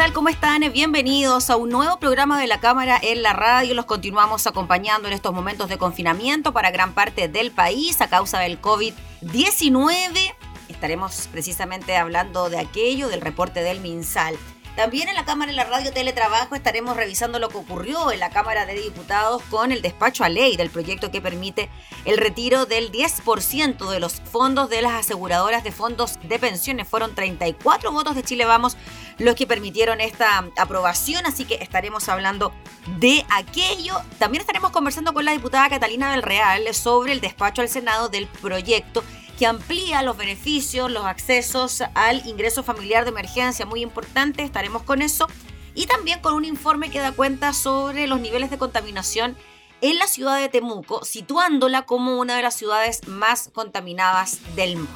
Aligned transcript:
Tal? 0.00 0.14
¿Cómo 0.14 0.30
están? 0.30 0.62
Bienvenidos 0.72 1.50
a 1.50 1.56
un 1.56 1.68
nuevo 1.68 1.98
programa 1.98 2.40
de 2.40 2.46
la 2.46 2.58
Cámara 2.58 2.98
en 3.02 3.22
la 3.22 3.34
radio. 3.34 3.74
Los 3.74 3.84
continuamos 3.84 4.46
acompañando 4.46 5.08
en 5.08 5.12
estos 5.12 5.34
momentos 5.34 5.68
de 5.68 5.76
confinamiento 5.76 6.54
para 6.54 6.70
gran 6.70 6.94
parte 6.94 7.28
del 7.28 7.50
país 7.50 8.00
a 8.00 8.08
causa 8.08 8.38
del 8.38 8.62
COVID-19. 8.62 10.34
Estaremos 10.70 11.28
precisamente 11.30 11.98
hablando 11.98 12.48
de 12.48 12.60
aquello, 12.60 13.08
del 13.08 13.20
reporte 13.20 13.62
del 13.62 13.80
MinSal. 13.80 14.38
También 14.76 15.08
en 15.08 15.14
la 15.14 15.24
Cámara 15.24 15.50
de 15.50 15.56
la 15.56 15.64
Radio 15.64 15.92
Teletrabajo 15.92 16.54
estaremos 16.54 16.96
revisando 16.96 17.38
lo 17.38 17.48
que 17.48 17.58
ocurrió 17.58 18.12
en 18.12 18.20
la 18.20 18.30
Cámara 18.30 18.66
de 18.66 18.74
Diputados 18.74 19.42
con 19.50 19.72
el 19.72 19.82
despacho 19.82 20.24
a 20.24 20.28
ley 20.28 20.56
del 20.56 20.70
proyecto 20.70 21.10
que 21.10 21.20
permite 21.20 21.68
el 22.04 22.16
retiro 22.16 22.66
del 22.66 22.90
10% 22.90 23.90
de 23.90 24.00
los 24.00 24.20
fondos 24.20 24.70
de 24.70 24.80
las 24.80 24.92
aseguradoras 24.92 25.64
de 25.64 25.72
fondos 25.72 26.18
de 26.22 26.38
pensiones. 26.38 26.88
Fueron 26.88 27.14
34 27.14 27.92
votos 27.92 28.14
de 28.14 28.22
Chile 28.22 28.44
Vamos 28.44 28.76
los 29.18 29.34
que 29.34 29.46
permitieron 29.46 30.00
esta 30.00 30.46
aprobación, 30.56 31.26
así 31.26 31.44
que 31.44 31.56
estaremos 31.56 32.08
hablando 32.08 32.52
de 32.98 33.24
aquello. 33.28 34.00
También 34.18 34.40
estaremos 34.40 34.70
conversando 34.70 35.12
con 35.12 35.24
la 35.24 35.32
diputada 35.32 35.68
Catalina 35.68 36.12
del 36.12 36.22
Real 36.22 36.72
sobre 36.74 37.12
el 37.12 37.20
despacho 37.20 37.60
al 37.60 37.68
Senado 37.68 38.08
del 38.08 38.26
proyecto 38.26 39.04
que 39.40 39.46
amplía 39.46 40.02
los 40.02 40.18
beneficios, 40.18 40.90
los 40.90 41.06
accesos 41.06 41.82
al 41.94 42.26
ingreso 42.26 42.62
familiar 42.62 43.04
de 43.04 43.10
emergencia, 43.10 43.64
muy 43.64 43.80
importante, 43.80 44.42
estaremos 44.42 44.82
con 44.82 45.00
eso. 45.00 45.28
Y 45.74 45.86
también 45.86 46.20
con 46.20 46.34
un 46.34 46.44
informe 46.44 46.90
que 46.90 46.98
da 46.98 47.12
cuenta 47.12 47.54
sobre 47.54 48.06
los 48.06 48.20
niveles 48.20 48.50
de 48.50 48.58
contaminación 48.58 49.38
en 49.80 49.98
la 49.98 50.06
ciudad 50.08 50.38
de 50.38 50.50
Temuco, 50.50 51.06
situándola 51.06 51.86
como 51.86 52.18
una 52.18 52.36
de 52.36 52.42
las 52.42 52.54
ciudades 52.54 53.08
más 53.08 53.48
contaminadas 53.50 54.40
del 54.56 54.76
mundo. 54.76 54.92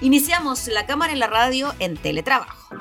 Iniciamos 0.00 0.68
la 0.68 0.86
cámara 0.86 1.12
en 1.12 1.18
la 1.18 1.26
radio 1.26 1.74
en 1.78 1.98
teletrabajo. 1.98 2.74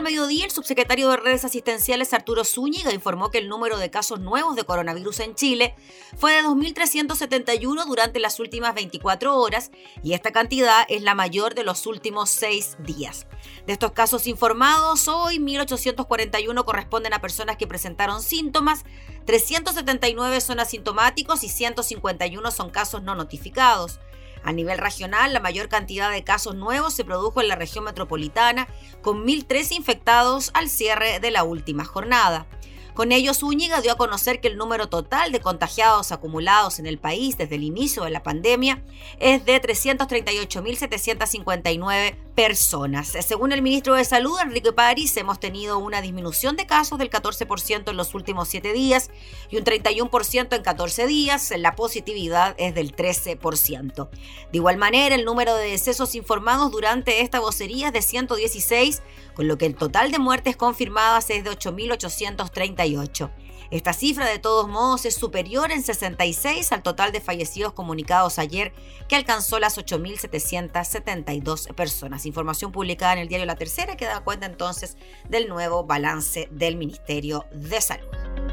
Al 0.00 0.04
mediodía, 0.04 0.46
el 0.46 0.50
subsecretario 0.50 1.10
de 1.10 1.18
Redes 1.18 1.44
Asistenciales 1.44 2.14
Arturo 2.14 2.42
Zúñiga 2.42 2.90
informó 2.90 3.30
que 3.30 3.36
el 3.36 3.50
número 3.50 3.76
de 3.76 3.90
casos 3.90 4.18
nuevos 4.18 4.56
de 4.56 4.64
coronavirus 4.64 5.20
en 5.20 5.34
Chile 5.34 5.74
fue 6.16 6.32
de 6.32 6.42
2.371 6.42 7.84
durante 7.84 8.18
las 8.18 8.40
últimas 8.40 8.74
24 8.74 9.36
horas 9.36 9.70
y 10.02 10.14
esta 10.14 10.32
cantidad 10.32 10.86
es 10.88 11.02
la 11.02 11.14
mayor 11.14 11.54
de 11.54 11.64
los 11.64 11.86
últimos 11.86 12.30
seis 12.30 12.78
días. 12.78 13.26
De 13.66 13.74
estos 13.74 13.92
casos 13.92 14.26
informados, 14.26 15.06
hoy 15.06 15.38
1.841 15.38 16.64
corresponden 16.64 17.12
a 17.12 17.20
personas 17.20 17.58
que 17.58 17.66
presentaron 17.66 18.22
síntomas, 18.22 18.84
379 19.26 20.40
son 20.40 20.60
asintomáticos 20.60 21.44
y 21.44 21.50
151 21.50 22.50
son 22.50 22.70
casos 22.70 23.02
no 23.02 23.14
notificados. 23.14 24.00
A 24.44 24.52
nivel 24.52 24.78
regional, 24.78 25.32
la 25.32 25.40
mayor 25.40 25.68
cantidad 25.68 26.10
de 26.10 26.24
casos 26.24 26.54
nuevos 26.54 26.94
se 26.94 27.04
produjo 27.04 27.40
en 27.40 27.48
la 27.48 27.56
región 27.56 27.84
metropolitana, 27.84 28.68
con 29.02 29.26
1.003 29.26 29.76
infectados 29.76 30.50
al 30.54 30.68
cierre 30.68 31.20
de 31.20 31.30
la 31.30 31.44
última 31.44 31.84
jornada. 31.84 32.46
Con 32.94 33.12
ello, 33.12 33.34
Zúñiga 33.34 33.80
dio 33.80 33.92
a 33.92 33.96
conocer 33.96 34.40
que 34.40 34.48
el 34.48 34.56
número 34.56 34.88
total 34.88 35.30
de 35.32 35.40
contagiados 35.40 36.12
acumulados 36.12 36.78
en 36.78 36.86
el 36.86 36.98
país 36.98 37.38
desde 37.38 37.54
el 37.54 37.62
inicio 37.62 38.04
de 38.04 38.10
la 38.10 38.22
pandemia 38.22 38.82
es 39.18 39.42
de 39.44 39.62
338.759 39.62 42.16
personas. 42.46 43.12
Según 43.26 43.52
el 43.52 43.60
ministro 43.60 43.94
de 43.96 44.02
Salud, 44.02 44.38
Enrique 44.40 44.72
París, 44.72 45.14
hemos 45.18 45.38
tenido 45.38 45.78
una 45.78 46.00
disminución 46.00 46.56
de 46.56 46.64
casos 46.64 46.98
del 46.98 47.10
14% 47.10 47.90
en 47.90 47.96
los 47.98 48.14
últimos 48.14 48.48
7 48.48 48.72
días 48.72 49.10
y 49.50 49.58
un 49.58 49.64
31% 49.64 50.56
en 50.56 50.62
14 50.62 51.06
días. 51.06 51.52
La 51.58 51.76
positividad 51.76 52.54
es 52.56 52.74
del 52.74 52.96
13%. 52.96 54.08
De 54.10 54.56
igual 54.56 54.78
manera, 54.78 55.16
el 55.16 55.26
número 55.26 55.54
de 55.54 55.72
decesos 55.72 56.14
informados 56.14 56.72
durante 56.72 57.20
esta 57.20 57.40
vocería 57.40 57.88
es 57.88 57.92
de 57.92 58.00
116, 58.00 59.02
con 59.34 59.46
lo 59.46 59.58
que 59.58 59.66
el 59.66 59.74
total 59.74 60.10
de 60.10 60.18
muertes 60.18 60.56
confirmadas 60.56 61.28
es 61.28 61.44
de 61.44 61.50
8.838. 61.50 63.30
Esta 63.70 63.92
cifra 63.92 64.26
de 64.26 64.40
todos 64.40 64.68
modos 64.68 65.04
es 65.04 65.14
superior 65.14 65.70
en 65.70 65.82
66 65.82 66.72
al 66.72 66.82
total 66.82 67.12
de 67.12 67.20
fallecidos 67.20 67.72
comunicados 67.72 68.40
ayer, 68.40 68.72
que 69.08 69.14
alcanzó 69.14 69.60
las 69.60 69.78
8.772 69.78 71.72
personas. 71.74 72.26
Información 72.26 72.72
publicada 72.72 73.12
en 73.12 73.20
el 73.20 73.28
diario 73.28 73.46
La 73.46 73.54
Tercera 73.54 73.96
que 73.96 74.06
da 74.06 74.20
cuenta 74.20 74.46
entonces 74.46 74.96
del 75.28 75.48
nuevo 75.48 75.84
balance 75.84 76.48
del 76.50 76.76
Ministerio 76.76 77.46
de 77.52 77.80
Salud. 77.80 78.49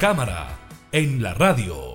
Cámara, 0.00 0.58
en 0.92 1.22
la 1.22 1.34
radio. 1.34 1.94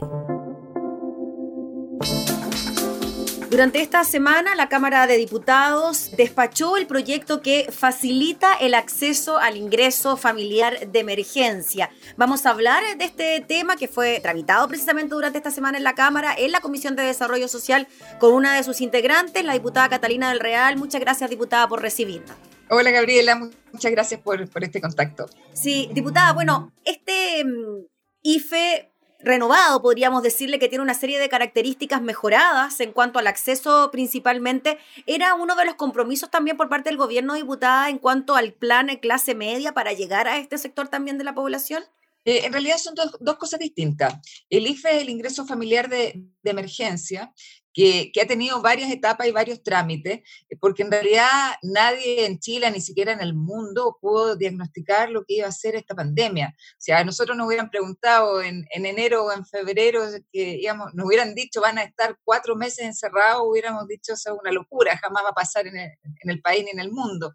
Durante 3.49 3.81
esta 3.81 4.03
semana, 4.03 4.53
la 4.53 4.69
Cámara 4.69 5.07
de 5.07 5.17
Diputados 5.17 6.11
despachó 6.15 6.77
el 6.77 6.85
proyecto 6.85 7.41
que 7.41 7.67
facilita 7.71 8.53
el 8.61 8.75
acceso 8.75 9.39
al 9.39 9.57
ingreso 9.57 10.17
familiar 10.17 10.91
de 10.91 10.99
emergencia. 10.99 11.89
Vamos 12.15 12.45
a 12.45 12.51
hablar 12.51 12.83
de 12.95 13.05
este 13.05 13.41
tema 13.41 13.75
que 13.75 13.87
fue 13.87 14.19
tramitado 14.19 14.67
precisamente 14.67 15.15
durante 15.15 15.39
esta 15.39 15.49
semana 15.49 15.79
en 15.79 15.83
la 15.83 15.95
Cámara, 15.95 16.35
en 16.37 16.51
la 16.51 16.59
Comisión 16.59 16.95
de 16.95 17.01
Desarrollo 17.01 17.47
Social, 17.47 17.87
con 18.19 18.33
una 18.33 18.55
de 18.55 18.63
sus 18.63 18.81
integrantes, 18.81 19.43
la 19.43 19.53
diputada 19.53 19.89
Catalina 19.89 20.29
del 20.29 20.41
Real. 20.41 20.77
Muchas 20.77 21.01
gracias, 21.01 21.27
diputada, 21.31 21.67
por 21.67 21.81
recibirnos. 21.81 22.37
Hola, 22.69 22.91
Gabriela. 22.91 23.49
Muchas 23.71 23.91
gracias 23.91 24.21
por, 24.21 24.47
por 24.47 24.63
este 24.63 24.79
contacto. 24.79 25.27
Sí, 25.53 25.89
diputada, 25.91 26.33
bueno, 26.33 26.71
este 26.83 27.43
mm, 27.43 27.94
IFE 28.25 28.89
renovado, 29.19 29.83
podríamos 29.83 30.23
decirle 30.23 30.57
que 30.57 30.67
tiene 30.67 30.81
una 30.81 30.95
serie 30.95 31.19
de 31.19 31.29
características 31.29 32.01
mejoradas 32.01 32.79
en 32.79 32.91
cuanto 32.91 33.19
al 33.19 33.27
acceso 33.27 33.89
principalmente, 33.91 34.79
era 35.05 35.35
uno 35.35 35.55
de 35.55 35.63
los 35.63 35.75
compromisos 35.75 36.31
también 36.31 36.57
por 36.57 36.67
parte 36.67 36.89
del 36.89 36.97
gobierno 36.97 37.35
diputada 37.35 37.87
en 37.89 37.99
cuanto 37.99 38.35
al 38.35 38.51
plan 38.51 38.87
de 38.87 38.99
clase 38.99 39.35
media 39.35 39.73
para 39.73 39.93
llegar 39.93 40.27
a 40.27 40.39
este 40.39 40.57
sector 40.57 40.87
también 40.87 41.19
de 41.19 41.23
la 41.23 41.35
población? 41.35 41.83
Eh, 42.25 42.45
en 42.45 42.51
realidad 42.51 42.77
son 42.77 42.95
dos, 42.95 43.15
dos, 43.19 43.37
cosas 43.37 43.59
distintas. 43.59 44.15
El 44.49 44.65
IFE 44.65 44.95
es 44.95 45.01
el 45.03 45.09
ingreso 45.09 45.45
familiar 45.45 45.87
de, 45.87 46.23
de 46.41 46.51
emergencia 46.51 47.31
que, 47.75 48.11
ha 48.21 48.25
tenido 48.25 48.61
varias 48.61 48.89
etapas 48.89 49.27
y 49.27 49.31
varios 49.31 49.61
trámites, 49.61 50.21
eh, 50.49 50.57
porque 50.59 50.83
en 50.83 50.91
realidad 50.91 51.55
nadie 51.61 52.25
en 52.25 52.39
Chile, 52.39 52.71
ni 52.71 52.79
siquiera 52.79 53.11
en 53.11 53.19
el 53.19 53.33
mundo, 53.33 53.97
pudo 54.01 54.37
diagnosticar 54.37 55.09
lo 55.09 55.25
que 55.25 55.35
iba 55.35 55.47
a 55.47 55.51
ser 55.51 55.75
esta 55.75 55.93
pandemia. 55.93 56.55
O 56.57 56.75
sea, 56.77 56.99
a 56.99 57.03
nosotros 57.03 57.37
nos 57.37 57.47
hubieran 57.47 57.69
preguntado 57.69 58.41
en, 58.41 58.65
enero 58.71 59.25
o 59.25 59.31
en 59.33 59.45
febrero, 59.45 60.03
que 60.31 60.57
digamos, 60.57 60.93
nos 60.93 61.05
hubieran 61.05 61.35
dicho 61.35 61.59
van 61.59 61.77
a 61.77 61.83
estar 61.83 62.17
cuatro 62.23 62.55
meses 62.55 62.85
encerrados, 62.85 63.43
hubiéramos 63.45 63.87
dicho 63.87 64.13
eso 64.13 64.33
es 64.33 64.39
una 64.39 64.51
locura, 64.51 64.97
jamás 64.97 65.25
va 65.25 65.29
a 65.29 65.33
pasar 65.33 65.67
en 65.67 65.75
en 65.75 66.29
el 66.29 66.41
país 66.41 66.63
ni 66.63 66.71
en 66.71 66.79
el 66.79 66.91
mundo 66.91 67.33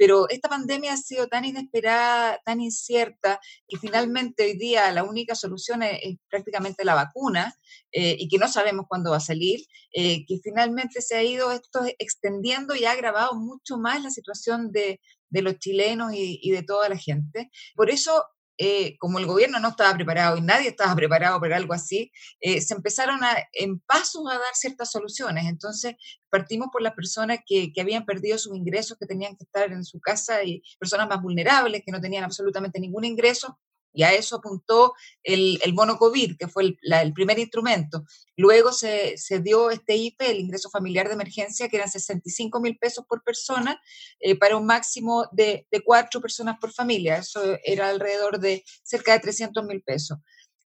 pero 0.00 0.30
esta 0.30 0.48
pandemia 0.48 0.94
ha 0.94 0.96
sido 0.96 1.28
tan 1.28 1.44
inesperada, 1.44 2.40
tan 2.46 2.62
incierta, 2.62 3.38
y 3.68 3.76
finalmente 3.76 4.44
hoy 4.44 4.56
día 4.56 4.90
la 4.92 5.04
única 5.04 5.34
solución 5.34 5.82
es, 5.82 6.16
prácticamente 6.30 6.86
la 6.86 6.94
vacuna, 6.94 7.54
eh, 7.92 8.16
y 8.18 8.26
que 8.28 8.38
no 8.38 8.48
sabemos 8.48 8.86
cuándo 8.88 9.10
va 9.10 9.18
a 9.18 9.20
salir, 9.20 9.60
eh, 9.92 10.24
que 10.26 10.38
finalmente 10.42 11.02
se 11.02 11.16
ha 11.16 11.22
ido 11.22 11.52
esto 11.52 11.82
extendiendo 11.98 12.74
y 12.74 12.86
ha 12.86 12.92
agravado 12.92 13.34
mucho 13.34 13.76
más 13.76 14.02
la 14.02 14.08
situación 14.08 14.72
de, 14.72 15.02
los 15.28 15.58
chilenos 15.58 16.14
y, 16.14 16.40
y 16.42 16.50
de 16.50 16.62
toda 16.62 16.88
la 16.88 16.96
gente. 16.96 17.50
Por 17.76 17.90
eso 17.90 18.24
eh, 18.62 18.98
como 18.98 19.18
el 19.18 19.24
gobierno 19.24 19.58
no 19.58 19.68
estaba 19.68 19.94
preparado 19.94 20.36
y 20.36 20.42
nadie 20.42 20.68
estaba 20.68 20.94
preparado 20.94 21.40
para 21.40 21.56
algo 21.56 21.72
así, 21.72 22.12
eh, 22.40 22.60
se 22.60 22.74
empezaron 22.74 23.24
a, 23.24 23.34
en 23.54 23.80
pasos 23.80 24.22
a 24.30 24.34
dar 24.34 24.52
ciertas 24.52 24.90
soluciones. 24.90 25.46
Entonces, 25.46 25.94
partimos 26.28 26.68
por 26.70 26.82
las 26.82 26.92
personas 26.92 27.38
que, 27.46 27.72
que, 27.72 27.80
habían 27.80 28.04
perdido 28.04 28.36
sus 28.36 28.54
ingresos, 28.54 28.98
que 29.00 29.06
tenían 29.06 29.34
que 29.34 29.44
estar 29.44 29.72
en 29.72 29.82
su 29.82 29.98
casa 29.98 30.44
y 30.44 30.62
personas 30.78 31.08
más 31.08 31.22
vulnerables, 31.22 31.82
que 31.86 31.90
no 31.90 32.02
tenían 32.02 32.24
absolutamente 32.24 32.78
ningún 32.78 33.04
ingreso, 33.04 33.58
y 33.92 34.02
a 34.02 34.12
eso 34.12 34.36
apuntó 34.36 34.94
el, 35.22 35.58
el 35.64 35.72
bono 35.72 35.96
COVID, 35.96 36.36
que 36.36 36.48
fue 36.48 36.64
el, 36.64 36.78
el 36.82 37.12
primer 37.12 37.38
instrumento. 37.38 38.04
Luego 38.36 38.72
se, 38.72 39.16
se, 39.18 39.40
dio 39.40 39.70
este 39.70 39.96
IPE, 39.96 40.30
el 40.30 40.40
ingreso 40.40 40.70
familiar 40.70 41.08
de 41.08 41.14
emergencia, 41.14 41.68
que 41.68 41.76
eran 41.76 41.90
65 41.90 42.60
mil 42.60 42.78
pesos 42.78 43.04
por 43.08 43.22
persona, 43.22 43.80
eh, 44.20 44.36
para 44.36 44.56
un 44.56 44.66
máximo 44.66 45.26
de, 45.32 45.66
de, 45.70 45.80
cuatro 45.82 46.20
personas 46.20 46.56
por 46.60 46.72
familia. 46.72 47.18
Eso 47.18 47.40
era 47.64 47.88
alrededor 47.88 48.38
de 48.38 48.64
cerca 48.82 49.12
de 49.12 49.20
300 49.20 49.64
mil 49.64 49.82
pesos. 49.82 50.18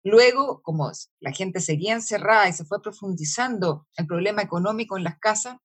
Luego, 0.04 0.62
como 0.62 0.92
la 1.22 1.32
gente 1.32 1.62
seguía 1.62 1.94
encerrada 1.94 2.50
y 2.50 2.54
se 2.54 2.66
fue 2.66 2.82
profundizando 2.82 3.88
el 3.96 4.06
problema 4.06 4.42
económico 4.42 4.98
en 4.98 5.06
las 5.06 5.18
casas, 5.18 5.58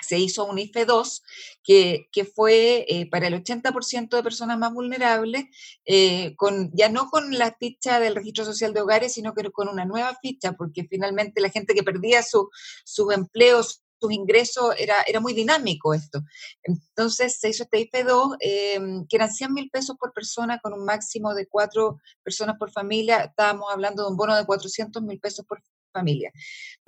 se 0.00 0.18
hizo 0.18 0.44
un 0.44 0.58
IFE 0.58 0.84
2 0.84 1.22
que, 1.62 2.08
que 2.12 2.24
fue 2.24 2.86
eh, 2.88 3.08
para 3.10 3.26
el 3.26 3.34
80% 3.34 4.08
de 4.08 4.22
personas 4.22 4.58
más 4.58 4.72
vulnerables, 4.72 5.44
eh, 5.84 6.34
con, 6.36 6.70
ya 6.72 6.88
no 6.88 7.08
con 7.10 7.36
la 7.36 7.54
ficha 7.58 8.00
del 8.00 8.14
registro 8.14 8.44
social 8.44 8.72
de 8.72 8.80
hogares, 8.80 9.14
sino 9.14 9.34
que 9.34 9.50
con 9.50 9.68
una 9.68 9.84
nueva 9.84 10.16
ficha, 10.20 10.52
porque 10.52 10.86
finalmente 10.88 11.40
la 11.40 11.50
gente 11.50 11.74
que 11.74 11.82
perdía 11.82 12.22
su, 12.22 12.50
sus 12.84 13.12
empleos, 13.12 13.82
sus 14.00 14.12
ingresos, 14.12 14.74
era, 14.78 14.94
era 15.06 15.20
muy 15.20 15.34
dinámico 15.34 15.92
esto. 15.92 16.22
Entonces 16.62 17.38
se 17.40 17.48
hizo 17.48 17.64
este 17.64 17.80
IFE 17.80 18.04
2, 18.04 18.36
em, 18.40 19.06
que 19.06 19.16
eran 19.16 19.32
100 19.32 19.52
mil 19.52 19.70
pesos 19.70 19.96
por 19.98 20.12
persona, 20.12 20.60
con 20.60 20.72
un 20.72 20.84
máximo 20.84 21.34
de 21.34 21.46
cuatro 21.46 22.00
personas 22.22 22.56
por 22.58 22.70
familia. 22.70 23.24
Estábamos 23.24 23.66
hablando 23.72 24.04
de 24.04 24.10
un 24.10 24.16
bono 24.16 24.36
de 24.36 24.46
400 24.46 25.02
mil 25.02 25.18
pesos 25.18 25.44
por 25.46 25.62
familia. 25.92 26.32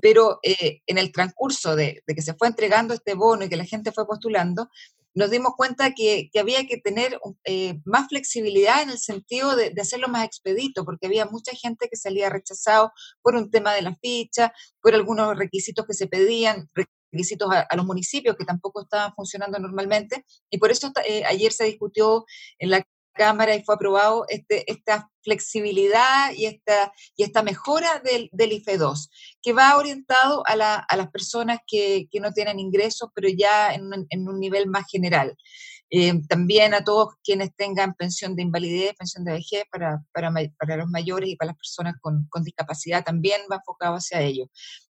Pero 0.00 0.40
eh, 0.42 0.80
en 0.87 0.99
el 0.99 1.12
transcurso 1.12 1.76
de, 1.76 2.02
que 2.07 2.23
se 2.23 2.35
fue 2.35 2.49
entregando 2.49 2.95
este 2.95 3.14
bono 3.14 3.45
y 3.45 3.49
que 3.49 3.57
la 3.57 3.64
gente 3.64 3.92
fue 3.92 4.07
postulando, 4.07 4.69
nos 5.14 5.30
dimos 5.30 5.54
cuenta 5.57 5.92
que, 5.92 6.30
había 6.38 6.66
que 6.66 6.78
tener 6.78 7.19
eh, 7.45 7.80
más 7.85 8.09
flexibilidad 8.09 8.83
en 8.83 8.90
el 8.90 8.99
sentido 8.99 9.57
de, 9.57 9.75
hacerlo 9.80 10.09
más 10.09 10.25
expedito, 10.25 10.85
porque 10.85 11.07
había 11.07 11.26
mucha 11.26 11.52
gente 11.52 11.88
que 11.88 11.97
salía 11.97 12.30
rechazado 12.30 12.92
por 13.23 13.35
un 13.35 13.50
tema 13.50 13.75
de 13.75 13.83
la 13.83 13.97
ficha, 13.97 14.52
por 14.80 14.95
algunos 14.95 15.37
requisitos 15.37 15.85
que 15.87 15.95
se 15.95 16.07
pedían, 16.07 16.69
requisitos 17.12 17.50
a, 17.52 17.66
los 17.76 17.87
municipios 17.87 18.37
que 18.37 18.45
tampoco 18.45 18.83
estaban 18.83 19.12
funcionando 19.14 19.59
normalmente, 19.59 20.25
y 20.49 20.59
por 20.59 20.71
eso 20.71 20.92
eh, 21.07 21.25
ayer 21.25 21.52
se 21.52 21.64
discutió 21.64 22.25
en 22.59 22.71
la 22.71 22.85
Cámara 23.12 23.55
y 23.55 23.62
fue 23.62 23.75
aprobado 23.75 24.25
este, 24.29 24.71
esta 24.71 25.11
flexibilidad 25.23 26.33
y 26.35 26.47
esta, 26.47 26.93
y 27.17 27.23
esta 27.23 27.43
mejora 27.43 28.00
del, 28.05 28.29
del 28.33 28.52
IFE 28.52 28.79
2, 28.79 29.11
que 29.43 29.52
va 29.52 29.76
orientado 29.76 30.43
a, 30.47 30.57
la, 30.57 30.76
a 30.76 30.97
las 30.97 31.11
personas 31.11 31.59
que, 31.67 32.07
que, 32.11 32.21
no 32.21 32.33
tienen 32.33 32.59
ingresos, 32.59 33.11
pero 33.14 33.29
ya 33.29 33.75
en 33.75 33.87
un, 33.87 34.07
en 34.09 34.29
un 34.29 34.40
nivel 34.40 34.67
más 34.69 34.85
general. 34.90 35.37
Eh, 35.93 36.12
también 36.29 36.73
a 36.73 36.85
todos 36.85 37.14
quienes 37.25 37.55
tengan 37.57 37.95
pensión 37.95 38.37
de 38.37 38.43
invalidez, 38.43 38.95
pensión 38.95 39.25
de 39.25 39.33
vejez 39.33 39.64
para, 39.73 40.00
para, 40.12 40.33
para 40.57 40.76
los 40.76 40.88
mayores 40.88 41.29
y 41.29 41.37
para 41.37 41.49
las 41.49 41.57
personas 41.57 41.95
con, 42.00 42.29
con, 42.31 42.45
discapacidad, 42.45 43.05
también 43.05 43.40
va 43.50 43.57
enfocado 43.57 43.97
hacia 43.97 44.21
ello. 44.21 44.47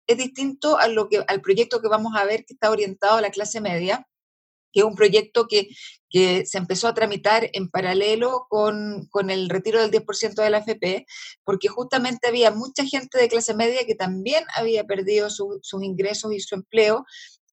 Es 0.07 0.17
distinto 0.17 0.77
a 0.77 0.89
lo 0.89 1.07
que, 1.07 1.23
al 1.25 1.41
proyecto 1.41 1.81
que 1.81 1.87
vamos 1.87 2.13
a 2.17 2.25
ver 2.25 2.43
que 2.43 2.53
está 2.53 2.69
orientado 2.69 3.17
a 3.17 3.21
la 3.21 3.31
clase 3.31 3.61
media, 3.61 4.05
que 4.71 4.81
es 4.81 4.85
un 4.85 4.95
proyecto 4.95 5.47
que, 5.47 5.69
que 6.09 6.45
se 6.45 6.57
empezó 6.57 6.87
a 6.87 6.93
tramitar 6.93 7.49
en 7.53 7.69
paralelo 7.69 8.47
con, 8.49 9.07
con 9.09 9.29
el 9.29 9.49
retiro 9.49 9.81
del 9.81 9.91
10% 9.91 10.41
de 10.41 10.49
la 10.49 10.57
AFP, 10.57 11.05
porque 11.43 11.67
justamente 11.67 12.27
había 12.27 12.51
mucha 12.51 12.85
gente 12.85 13.17
de 13.17 13.29
clase 13.29 13.53
media 13.53 13.85
que 13.85 13.95
también 13.95 14.43
había 14.55 14.83
perdido 14.85 15.29
sus 15.29 15.83
ingresos 15.83 16.33
y 16.33 16.39
su 16.39 16.55
empleo 16.55 17.05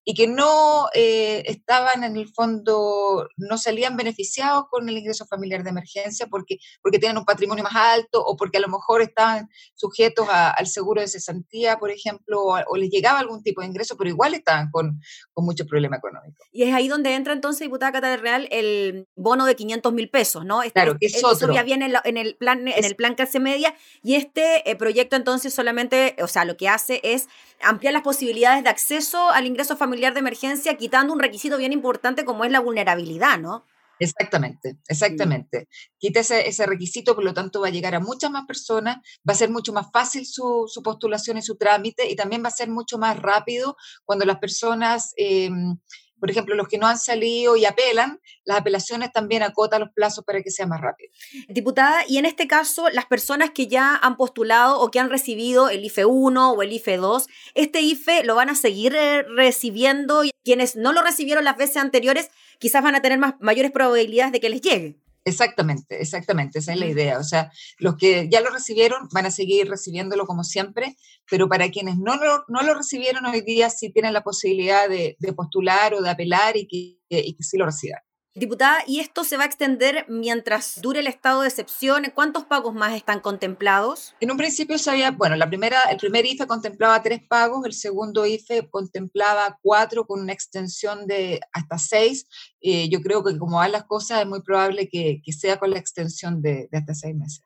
y 0.09 0.13
que 0.13 0.25
no 0.25 0.87
eh, 0.93 1.43
estaban 1.47 2.05
en 2.05 2.15
el 2.15 2.29
fondo, 2.29 3.27
no 3.35 3.57
salían 3.57 3.97
beneficiados 3.97 4.63
con 4.69 4.87
el 4.87 4.97
ingreso 4.97 5.25
familiar 5.25 5.63
de 5.63 5.71
emergencia 5.71 6.27
porque, 6.27 6.59
porque 6.81 6.97
tienen 6.97 7.17
un 7.17 7.25
patrimonio 7.25 7.61
más 7.65 7.75
alto 7.75 8.23
o 8.25 8.37
porque 8.37 8.55
a 8.55 8.61
lo 8.61 8.69
mejor 8.69 9.01
estaban 9.01 9.49
sujetos 9.75 10.25
al 10.31 10.65
seguro 10.67 11.01
de 11.01 11.09
cesantía, 11.09 11.77
por 11.77 11.91
ejemplo, 11.91 12.41
o, 12.41 12.77
les 12.77 12.89
llegaba 12.89 13.19
algún 13.19 13.43
tipo 13.43 13.59
de 13.59 13.67
ingreso, 13.67 13.97
pero 13.97 14.09
igual 14.09 14.33
estaban 14.33 14.71
con, 14.71 14.97
con 15.33 15.43
mucho 15.43 15.65
problema 15.65 15.97
económico. 15.97 16.41
Y 16.53 16.63
es 16.63 16.73
ahí 16.73 16.87
donde 16.87 17.13
entra 17.13 17.33
entonces, 17.33 17.59
diputada 17.59 17.91
Cata 17.91 18.15
Real, 18.15 18.47
el 18.49 19.09
bono 19.13 19.45
de 19.45 19.57
500 19.57 19.91
mil 19.91 20.09
pesos, 20.09 20.45
¿no? 20.45 20.63
Este, 20.63 20.71
claro, 20.71 20.95
que 20.97 21.07
es 21.07 21.15
eso 21.15 21.27
otro. 21.27 21.53
ya 21.53 21.63
viene 21.63 21.91
en, 22.05 22.15
el 22.15 22.37
plan, 22.37 22.65
en 22.65 22.85
el 22.85 22.95
plan 22.95 23.15
clase 23.15 23.41
media 23.41 23.75
y 24.03 24.15
este 24.15 24.71
eh, 24.71 24.77
proyecto 24.77 25.17
entonces 25.17 25.53
solamente, 25.53 26.15
o 26.21 26.27
sea, 26.27 26.45
lo 26.45 26.55
que 26.55 26.69
hace 26.69 27.01
es 27.03 27.27
ampliar 27.61 27.91
las 27.91 28.03
posibilidades 28.03 28.63
de 28.63 28.69
acceso 28.69 29.31
al 29.31 29.45
ingreso 29.45 29.75
familiar 29.75 29.96
de 29.97 30.19
emergencia, 30.19 30.77
quitando 30.77 31.13
un 31.13 31.19
requisito 31.19 31.57
bien 31.57 31.73
importante 31.73 32.25
como 32.25 32.45
es 32.45 32.51
la 32.51 32.59
vulnerabilidad, 32.59 33.39
¿no? 33.39 33.65
Exactamente, 33.99 34.77
exactamente. 34.87 35.67
Quita 35.97 36.19
ese, 36.19 36.65
requisito, 36.65 37.15
por 37.15 37.23
lo 37.23 37.33
tanto 37.33 37.61
va 37.61 37.67
a 37.67 37.71
llegar 37.71 37.95
a 37.95 37.99
muchas 37.99 38.29
más 38.29 38.45
personas, 38.45 38.97
va 39.27 39.33
a 39.33 39.35
ser 39.35 39.49
mucho 39.49 39.73
más 39.73 39.87
fácil 39.91 40.25
su, 40.25 40.69
postulación 40.83 41.37
y 41.37 41.41
su 41.41 41.57
trámite 41.57 42.09
y 42.09 42.15
también 42.15 42.43
va 42.43 42.49
a 42.49 42.51
ser 42.51 42.69
mucho 42.69 42.99
más 42.99 43.17
rápido 43.19 43.75
cuando 44.05 44.25
las 44.25 44.37
personas 44.37 45.13
em, 45.17 45.77
por 46.19 46.31
ejemplo, 46.31 46.55
los 46.55 46.67
que 46.67 46.77
no 46.77 46.87
han 46.87 46.97
salido 46.97 47.55
y 47.55 47.65
apelan, 47.65 48.19
las 48.43 48.59
apelaciones 48.59 49.11
también 49.11 49.43
acotan 49.43 49.81
los 49.81 49.91
plazos 49.91 50.23
para 50.25 50.41
que 50.41 50.51
sea 50.51 50.65
más 50.65 50.81
rápido. 50.81 51.11
Diputada, 51.49 52.03
y 52.07 52.17
en 52.17 52.25
este 52.25 52.47
caso, 52.47 52.89
las 52.89 53.05
personas 53.05 53.51
que 53.51 53.67
ya 53.67 53.95
han 53.95 54.17
postulado 54.17 54.79
o 54.79 54.89
que 54.89 54.99
han 54.99 55.09
recibido 55.09 55.69
el 55.69 55.85
IFE 55.85 56.05
1 56.05 56.51
o 56.51 56.61
el 56.61 56.71
IFE 56.73 56.97
2, 56.97 57.27
¿este 57.55 57.81
IFE 57.81 58.23
lo 58.23 58.35
van 58.35 58.49
a 58.49 58.55
seguir 58.55 58.95
eh, 58.95 59.23
recibiendo? 59.23 60.23
Y 60.23 60.31
quienes 60.43 60.75
no 60.75 60.93
lo 60.93 61.01
recibieron 61.01 61.43
las 61.43 61.57
veces 61.57 61.77
anteriores, 61.77 62.29
quizás 62.59 62.83
van 62.83 62.95
a 62.95 63.01
tener 63.01 63.19
más, 63.19 63.35
mayores 63.39 63.71
probabilidades 63.71 64.31
de 64.31 64.39
que 64.39 64.49
les 64.49 64.61
llegue. 64.61 65.06
Exactamente, 65.27 66.01
exactamente, 66.01 66.59
esa 66.59 66.71
es 66.71 66.79
la 66.79 66.85
idea. 66.85 67.19
O 67.19 67.23
sea, 67.23 67.51
los 67.79 67.97
que 67.97 68.29
ya 68.31 68.39
lo 68.39 68.49
recibieron 68.49 69.09
van 69.11 69.25
a 69.25 69.31
seguir 69.31 69.67
recibiéndolo 69.69 70.25
como 70.25 70.45
siempre, 70.45 70.95
pero 71.29 71.49
para 71.49 71.69
quienes 71.69 71.97
no 71.97 72.15
lo, 72.15 72.45
no 72.47 72.61
lo 72.63 72.73
recibieron 72.73 73.25
hoy 73.25 73.41
día 73.41 73.69
sí 73.69 73.91
tienen 73.91 74.13
la 74.13 74.23
posibilidad 74.23 74.87
de, 74.87 75.17
postular 75.35 75.93
o 75.95 76.01
de 76.01 76.09
apelar 76.09 76.55
y 76.55 76.65
que, 76.65 77.19
y 77.19 77.35
que 77.35 77.43
sí 77.43 77.57
lo 77.57 77.65
reciban. 77.65 78.06
Diputada, 78.37 78.83
¿y 78.85 78.99
esto 78.99 79.23
se 79.23 79.35
va 79.35 79.43
a 79.43 79.45
extender 79.47 80.05
mientras 80.07 80.79
dure 80.79 80.99
el 80.99 81.07
estado 81.07 81.41
de 81.41 81.47
excepción? 81.47 82.03
¿Cuántos 82.13 82.45
pagos 82.45 82.75
más 82.75 82.95
están 82.95 83.19
contemplados? 83.19 84.13
En 84.19 84.29
un 84.29 84.37
principio 84.37 84.77
se 84.77 84.91
había, 84.91 85.09
bueno, 85.09 85.35
la 85.35 85.47
primera, 85.47 85.81
el 85.89 85.97
primer 85.97 86.23
IFE 86.23 86.45
contemplaba 86.45 87.01
tres 87.01 87.19
pagos, 87.27 87.65
el 87.65 87.73
segundo 87.73 88.27
IFE 88.27 88.69
contemplaba 88.69 89.57
cuatro 89.63 90.05
con 90.05 90.21
una 90.21 90.33
extensión 90.33 91.07
de 91.07 91.39
hasta 91.51 91.79
seis. 91.79 92.27
Eh, 92.61 92.89
yo 92.89 93.01
creo 93.01 93.23
que 93.23 93.35
como 93.39 93.57
van 93.57 93.71
las 93.71 93.85
cosas 93.85 94.21
es 94.21 94.27
muy 94.27 94.43
probable 94.43 94.87
que, 94.87 95.19
sea 95.35 95.57
con 95.57 95.71
la 95.71 95.79
extensión 95.79 96.39
de, 96.39 96.69
hasta 96.71 96.93
seis 96.93 97.15
meses. 97.15 97.43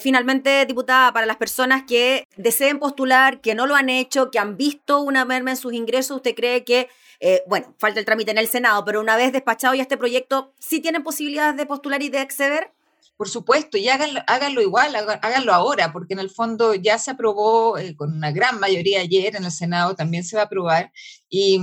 Finalmente, 0.00 0.66
diputada, 0.66 1.10
para 1.14 1.24
las 1.24 1.36
personas 1.38 1.84
que 1.86 2.24
deseen 2.36 2.78
postular, 2.78 3.40
que 3.40 3.54
no 3.54 3.66
lo 3.66 3.76
han 3.76 3.88
hecho, 3.88 4.30
que 4.30 4.38
han 4.38 4.58
visto 4.58 5.00
una 5.00 5.24
merma 5.24 5.52
en 5.52 5.56
sus 5.56 5.72
ingresos, 5.72 6.16
¿usted 6.16 6.34
cree 6.34 6.64
que 6.64 6.88
eh, 7.20 7.42
bueno, 7.46 7.74
falta 7.78 8.00
el 8.00 8.06
trámite 8.06 8.30
en 8.30 8.38
el 8.38 8.48
Senado, 8.48 8.84
pero 8.84 9.00
una 9.00 9.16
vez 9.16 9.32
despachado 9.32 9.74
ya 9.74 9.82
este 9.82 9.96
proyecto, 9.96 10.52
¿sí 10.58 10.80
tienen 10.80 11.02
posibilidades 11.02 11.56
de 11.56 11.66
postular 11.66 12.02
y 12.02 12.08
de 12.08 12.18
acceder? 12.18 12.72
Por 13.16 13.30
supuesto, 13.30 13.78
y 13.78 13.88
háganlo, 13.88 14.20
háganlo 14.26 14.60
igual, 14.60 14.94
háganlo 14.94 15.54
ahora, 15.54 15.90
porque 15.90 16.12
en 16.12 16.20
el 16.20 16.28
fondo 16.28 16.74
ya 16.74 16.98
se 16.98 17.12
aprobó 17.12 17.78
eh, 17.78 17.96
con 17.96 18.14
una 18.14 18.30
gran 18.30 18.60
mayoría 18.60 19.00
ayer 19.00 19.36
en 19.36 19.44
el 19.46 19.50
Senado, 19.50 19.94
también 19.94 20.22
se 20.22 20.36
va 20.36 20.42
a 20.42 20.44
aprobar, 20.46 20.92
y, 21.30 21.58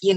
y, 0.00 0.16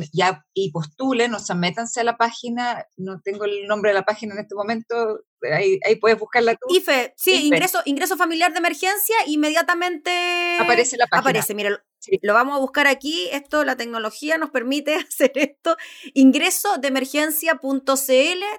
y 0.54 0.72
postulen, 0.72 1.34
o 1.34 1.39
sea, 1.39 1.56
métanse 1.56 2.01
a 2.01 2.04
la 2.04 2.18
página, 2.18 2.86
no 2.98 3.20
tengo 3.22 3.46
el 3.46 3.65
nombre 3.65 3.89
de 3.89 3.96
la 3.96 4.06
página 4.06 4.36
en 4.36 4.42
este 4.42 4.54
momento, 4.54 5.22
ahí, 5.51 5.80
ahí 5.88 5.96
puedes 5.96 6.20
buscarla 6.20 6.54
tú. 6.54 6.68
IFE, 6.70 7.15
sí, 7.18 7.48
Ingreso, 7.48 7.82
ingreso 7.86 8.15
familiar 8.15 8.51
de 8.54 8.60
emergencia, 8.60 9.15
inmediatamente 9.25 10.58
aparece 10.60 10.98
la 10.98 11.08
página. 11.08 11.30
Aparece, 11.30 11.56
mira, 11.56 11.84
lo 12.21 12.33
vamos 12.33 12.55
a 12.55 12.59
buscar 12.59 12.88
aquí. 12.88 13.27
Esto, 13.31 13.63
la 13.63 13.75
tecnología 13.75 14.38
nos 14.38 14.50
permite 14.50 14.95
hacer 15.09 15.31
esto. 15.35 15.75
Ingreso 16.13 16.77
de 16.77 16.88
emergencia.cl, 16.88 17.62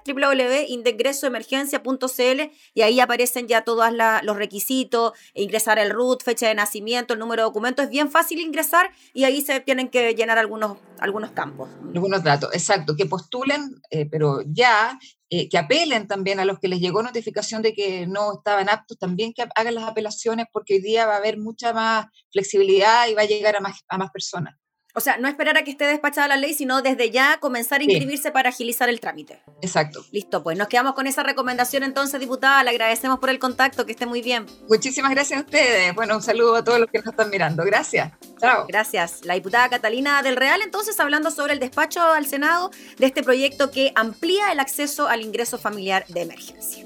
www.ingresoemergencia.cl, 0.05 2.51
y 2.73 2.81
ahí 2.81 2.99
aparecen 2.99 3.47
ya 3.47 3.61
todos 3.61 3.85
los 4.23 4.35
requisitos, 4.35 5.13
ingresar 5.33 5.79
el 5.79 5.91
RUT, 5.91 6.23
fecha 6.23 6.47
de 6.47 6.55
nacimiento, 6.55 7.13
el 7.13 7.19
número 7.19 7.43
de 7.43 7.45
documento. 7.45 7.81
Es 7.81 7.89
bien 7.89 8.11
fácil 8.11 8.39
ingresar 8.39 8.91
y 9.13 9.23
ahí 9.23 9.41
se 9.41 9.59
tienen 9.59 9.89
que 9.89 10.13
llenar 10.13 10.37
algunos, 10.37 10.77
algunos 10.99 11.31
campos. 11.31 11.69
Algunos 11.93 12.23
datos, 12.23 12.49
exacto, 12.53 12.95
que 12.95 13.05
postulen, 13.05 13.81
eh, 13.89 14.05
pero 14.05 14.41
ya 14.45 14.99
eh, 15.29 15.49
que 15.49 15.57
apelen 15.57 16.07
también 16.07 16.39
a 16.39 16.45
los 16.45 16.59
que 16.59 16.67
les 16.67 16.79
llegó 16.79 17.03
notificación 17.03 17.61
de 17.61 17.73
que 17.73 18.07
no 18.07 18.35
estaban 18.37 18.69
aptos, 18.69 18.97
también 18.97 19.33
que 19.33 19.45
hagan 19.55 19.75
las 19.75 19.83
apelaciones 19.83 20.45
porque 20.53 20.75
hoy 20.75 20.81
día 20.81 21.05
va 21.05 21.15
a 21.15 21.17
haber 21.17 21.37
mucha 21.37 21.73
más 21.73 22.05
flexibilidad 22.31 23.07
y 23.07 23.13
va 23.13 23.23
a 23.23 23.25
llegar 23.25 23.55
a 23.55 23.59
más, 23.59 23.81
a 23.89 23.97
más 23.97 24.11
personas. 24.11 24.55
O 24.97 24.99
sea, 24.99 25.17
no 25.17 25.27
esperar 25.27 25.55
a 25.59 25.63
que 25.63 25.69
esté 25.69 25.85
despachada 25.85 26.27
la 26.27 26.37
ley, 26.37 26.55
sino 26.55 26.81
desde 26.81 27.11
ya 27.11 27.37
comenzar 27.39 27.81
a 27.81 27.83
inscribirse 27.83 28.31
para 28.31 28.49
agilizar 28.49 28.89
el 28.89 28.99
trámite. 28.99 29.43
Exacto. 29.61 30.03
Listo, 30.11 30.41
pues 30.41 30.57
nos 30.57 30.67
quedamos 30.69 30.95
con 30.95 31.05
esa 31.05 31.21
recomendación 31.21 31.83
entonces, 31.83 32.19
diputada. 32.19 32.63
Le 32.63 32.71
agradecemos 32.71 33.19
por 33.19 33.29
el 33.29 33.37
contacto, 33.37 33.85
que 33.85 33.91
esté 33.91 34.07
muy 34.07 34.23
bien. 34.23 34.47
Muchísimas 34.67 35.11
gracias 35.11 35.39
a 35.39 35.43
ustedes. 35.43 35.93
Bueno, 35.93 36.15
un 36.15 36.23
saludo 36.23 36.55
a 36.55 36.63
todos 36.63 36.79
los 36.79 36.89
que 36.89 36.97
nos 36.97 37.09
están 37.09 37.29
mirando. 37.29 37.63
Gracias. 37.63 38.11
Chao. 38.41 38.65
Gracias. 38.67 39.23
La 39.23 39.35
diputada 39.35 39.69
Catalina 39.69 40.23
del 40.23 40.35
Real, 40.35 40.63
entonces, 40.63 40.99
hablando 40.99 41.29
sobre 41.29 41.53
el 41.53 41.59
despacho 41.59 42.01
al 42.01 42.25
Senado 42.25 42.71
de 42.97 43.05
este 43.05 43.21
proyecto 43.21 43.69
que 43.69 43.91
amplía 43.93 44.51
el 44.51 44.59
acceso 44.59 45.07
al 45.07 45.21
ingreso 45.21 45.59
familiar 45.59 46.07
de 46.07 46.21
emergencia. 46.23 46.85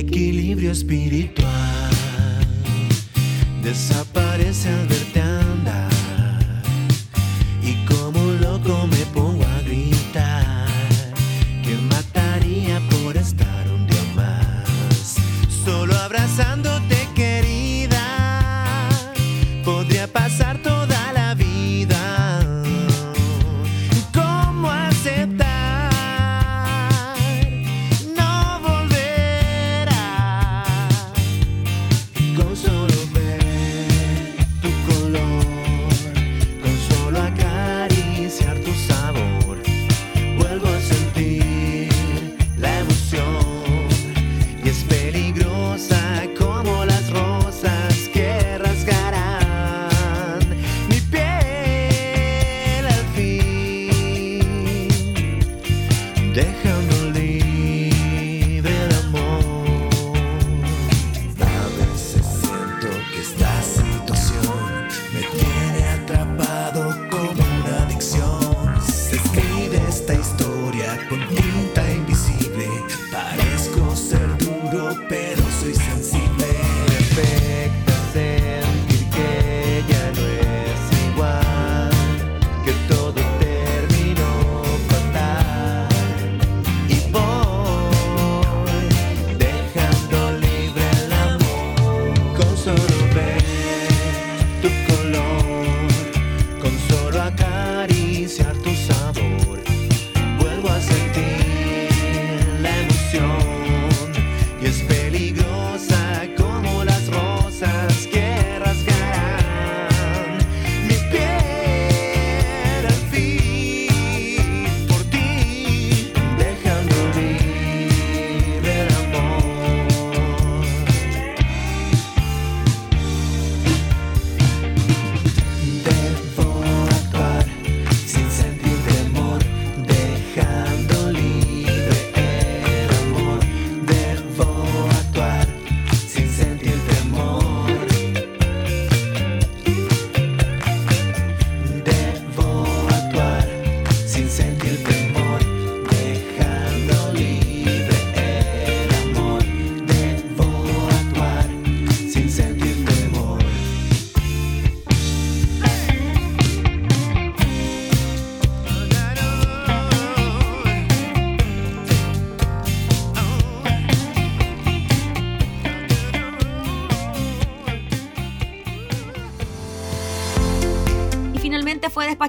equilibrio 0.00 0.72
espiritual. 0.72 1.90
Desaparece 3.62 4.68
al 4.70 4.88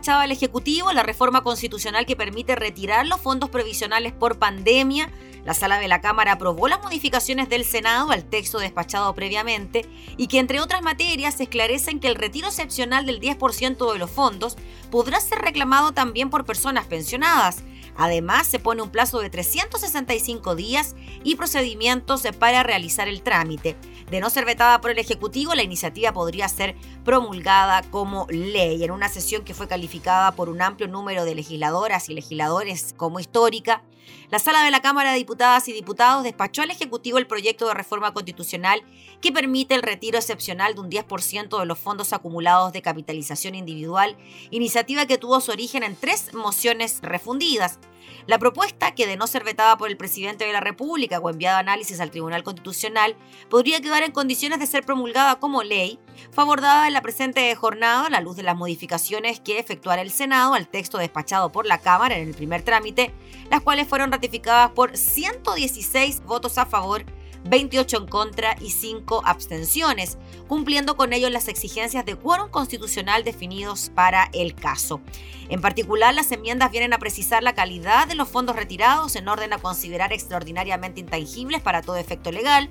despachado 0.02 0.22
al 0.22 0.32
Ejecutivo 0.32 0.92
la 0.94 1.04
reforma 1.04 1.44
constitucional 1.44 2.08
que 2.08 2.16
permite 2.16 2.56
retirar 2.56 3.06
los 3.06 3.22
fondos 3.22 3.52
provisionales 3.52 4.14
por 4.14 4.40
pandemia. 4.40 5.12
La 5.46 5.54
sala 5.54 5.78
de 5.78 5.88
la 5.88 6.02
Cámara 6.02 6.32
aprobó 6.32 6.68
las 6.68 6.82
modificaciones 6.82 7.50
del 7.50 7.66
Senado 7.66 8.10
al 8.10 8.24
texto 8.24 8.58
despachado 8.58 9.14
previamente 9.14 9.86
y 10.18 10.26
que 10.26 10.40
entre 10.40 10.60
otras 10.60 10.82
materias 10.82 11.40
esclarecen 11.40 12.00
que 12.00 12.08
el 12.08 12.16
retiro 12.16 12.48
excepcional 12.48 13.06
del 13.06 13.22
10% 13.22 13.94
de 13.94 14.00
los 14.00 14.10
fondos 14.10 14.58
podrá 14.90 15.20
ser 15.20 15.38
reclamado 15.38 15.92
también 15.92 16.32
por 16.32 16.46
personas 16.46 16.88
pensionadas. 16.88 17.64
Además, 17.96 18.48
se 18.48 18.60
pone 18.60 18.82
un 18.82 18.90
plazo 18.90 19.20
de 19.20 19.30
365 19.30 20.56
días 20.56 20.96
y 21.24 21.36
procedimientos 21.36 22.24
para 22.40 22.64
realizar 22.64 23.08
el 23.08 23.22
trámite. 23.22 23.76
De 24.10 24.20
no 24.20 24.30
ser 24.30 24.46
vetada 24.46 24.82
por 24.82 24.92
el 24.92 25.00
Ejecutivo, 25.00 25.56
la 25.56 25.64
iniciativa 25.64 26.12
podría 26.12 26.48
ser 26.48 26.76
promulgada 27.04 27.82
como 27.84 28.28
ley 28.30 28.84
en 28.84 28.92
una 28.92 29.10
sesión 29.10 29.44
que 29.44 29.54
fue 29.54 29.68
calificada 29.68 30.32
por 30.34 30.50
un 30.50 30.62
amplio 30.62 30.88
número 30.88 31.26
de 31.26 31.36
legisladoras 31.36 32.10
y 32.10 32.14
legisladores 32.14 32.94
como 32.98 33.20
histórica. 33.20 33.84
La 34.30 34.40
sala 34.40 34.64
de 34.64 34.72
la 34.72 34.82
Cámara 34.82 35.12
de 35.12 35.18
Diputadas 35.18 35.68
y 35.68 35.74
Diputados 35.74 36.24
despachó 36.24 36.62
al 36.62 36.72
Ejecutivo 36.72 37.18
el 37.18 37.28
proyecto 37.28 37.68
de 37.68 37.74
reforma 37.74 38.14
constitucional 38.14 38.82
que 39.22 39.32
permite 39.32 39.76
el 39.76 39.84
retiro 39.84 40.18
excepcional 40.18 40.74
de 40.74 40.82
un 40.82 40.90
10% 40.90 41.60
de 41.60 41.66
los 41.66 41.80
fondos 41.80 42.12
acumulados 42.12 42.74
de 42.74 42.82
capitalización 42.82 43.56
individual, 43.56 44.18
iniciativa 44.50 45.06
que 45.06 45.18
tuvo 45.18 45.40
su 45.40 45.52
origen 45.52 45.84
en 45.84 45.96
tres 45.96 46.34
mociones 46.34 47.00
refundidas. 47.02 47.80
La 48.28 48.40
propuesta, 48.40 48.94
que 48.94 49.08
de 49.08 49.18
no 49.18 49.28
ser 49.28 49.44
vetada 49.44 49.78
por 49.78 49.90
el 49.90 49.98
presidente 49.98 50.46
de 50.46 50.54
la 50.54 50.60
República 50.60 51.20
o 51.20 51.30
enviada 51.30 51.58
a 51.58 51.62
análisis 51.62 52.00
al 52.00 52.12
Tribunal 52.12 52.44
Constitucional, 52.44 53.16
podría 53.50 53.82
quedar 53.82 54.04
en 54.04 54.12
condiciones 54.12 54.60
de 54.60 54.68
ser 54.68 54.86
promulgada 54.86 55.40
como 55.40 55.64
ley, 55.64 56.00
fue 56.32 56.44
abordada 56.44 56.88
en 56.88 56.94
la 56.94 57.02
presente 57.02 57.54
jornada 57.56 58.08
a 58.08 58.10
la 58.10 58.22
luz 58.22 58.36
de 58.36 58.44
las 58.44 58.56
modificaciones 58.56 59.40
que 59.40 59.60
efectuará 59.60 60.02
el 60.02 60.12
Senado 60.12 60.54
al 60.54 60.68
texto 60.68 60.98
despachado 60.98 61.52
por 61.52 61.66
la 61.66 61.80
Cámara 61.80 62.18
en 62.18 62.28
el 62.28 62.36
primer 62.36 62.64
trámite, 62.64 63.14
las 63.50 63.62
cuales 63.62 63.88
fueron 63.88 64.12
ratificadas 64.12 64.72
por 64.72 64.98
116 64.98 66.24
votos 66.26 66.58
a 66.58 66.66
favor 66.66 67.06
28 67.46 67.98
en 67.98 68.08
contra 68.08 68.56
y 68.60 68.72
5 68.72 69.24
abstenciones, 69.26 70.18
cumpliendo 70.48 70.96
con 70.96 71.14
ello 71.14 71.30
las 71.30 71.48
exigencias 71.48 72.06
de 72.06 72.16
quórum 72.16 72.50
constitucional 72.50 73.24
definidos 73.24 73.92
para 73.94 74.30
el 74.34 74.56
caso. 74.56 75.02
En 75.50 75.62
particular, 75.62 76.14
las 76.14 76.32
enmiendas 76.32 76.72
vienen 76.72 76.94
a 76.94 77.00
precisar 77.00 77.44
la 77.44 77.54
calidad 77.54 78.08
de 78.08 78.16
los 78.16 78.30
fondos 78.30 78.56
retirados 78.56 79.16
en 79.16 79.28
orden 79.28 79.54
a 79.54 79.58
considerar 79.58 80.14
extraordinariamente 80.14 81.00
intangibles 81.00 81.62
para 81.62 81.82
todo 81.82 81.98
efecto 81.98 82.32
legal, 82.32 82.70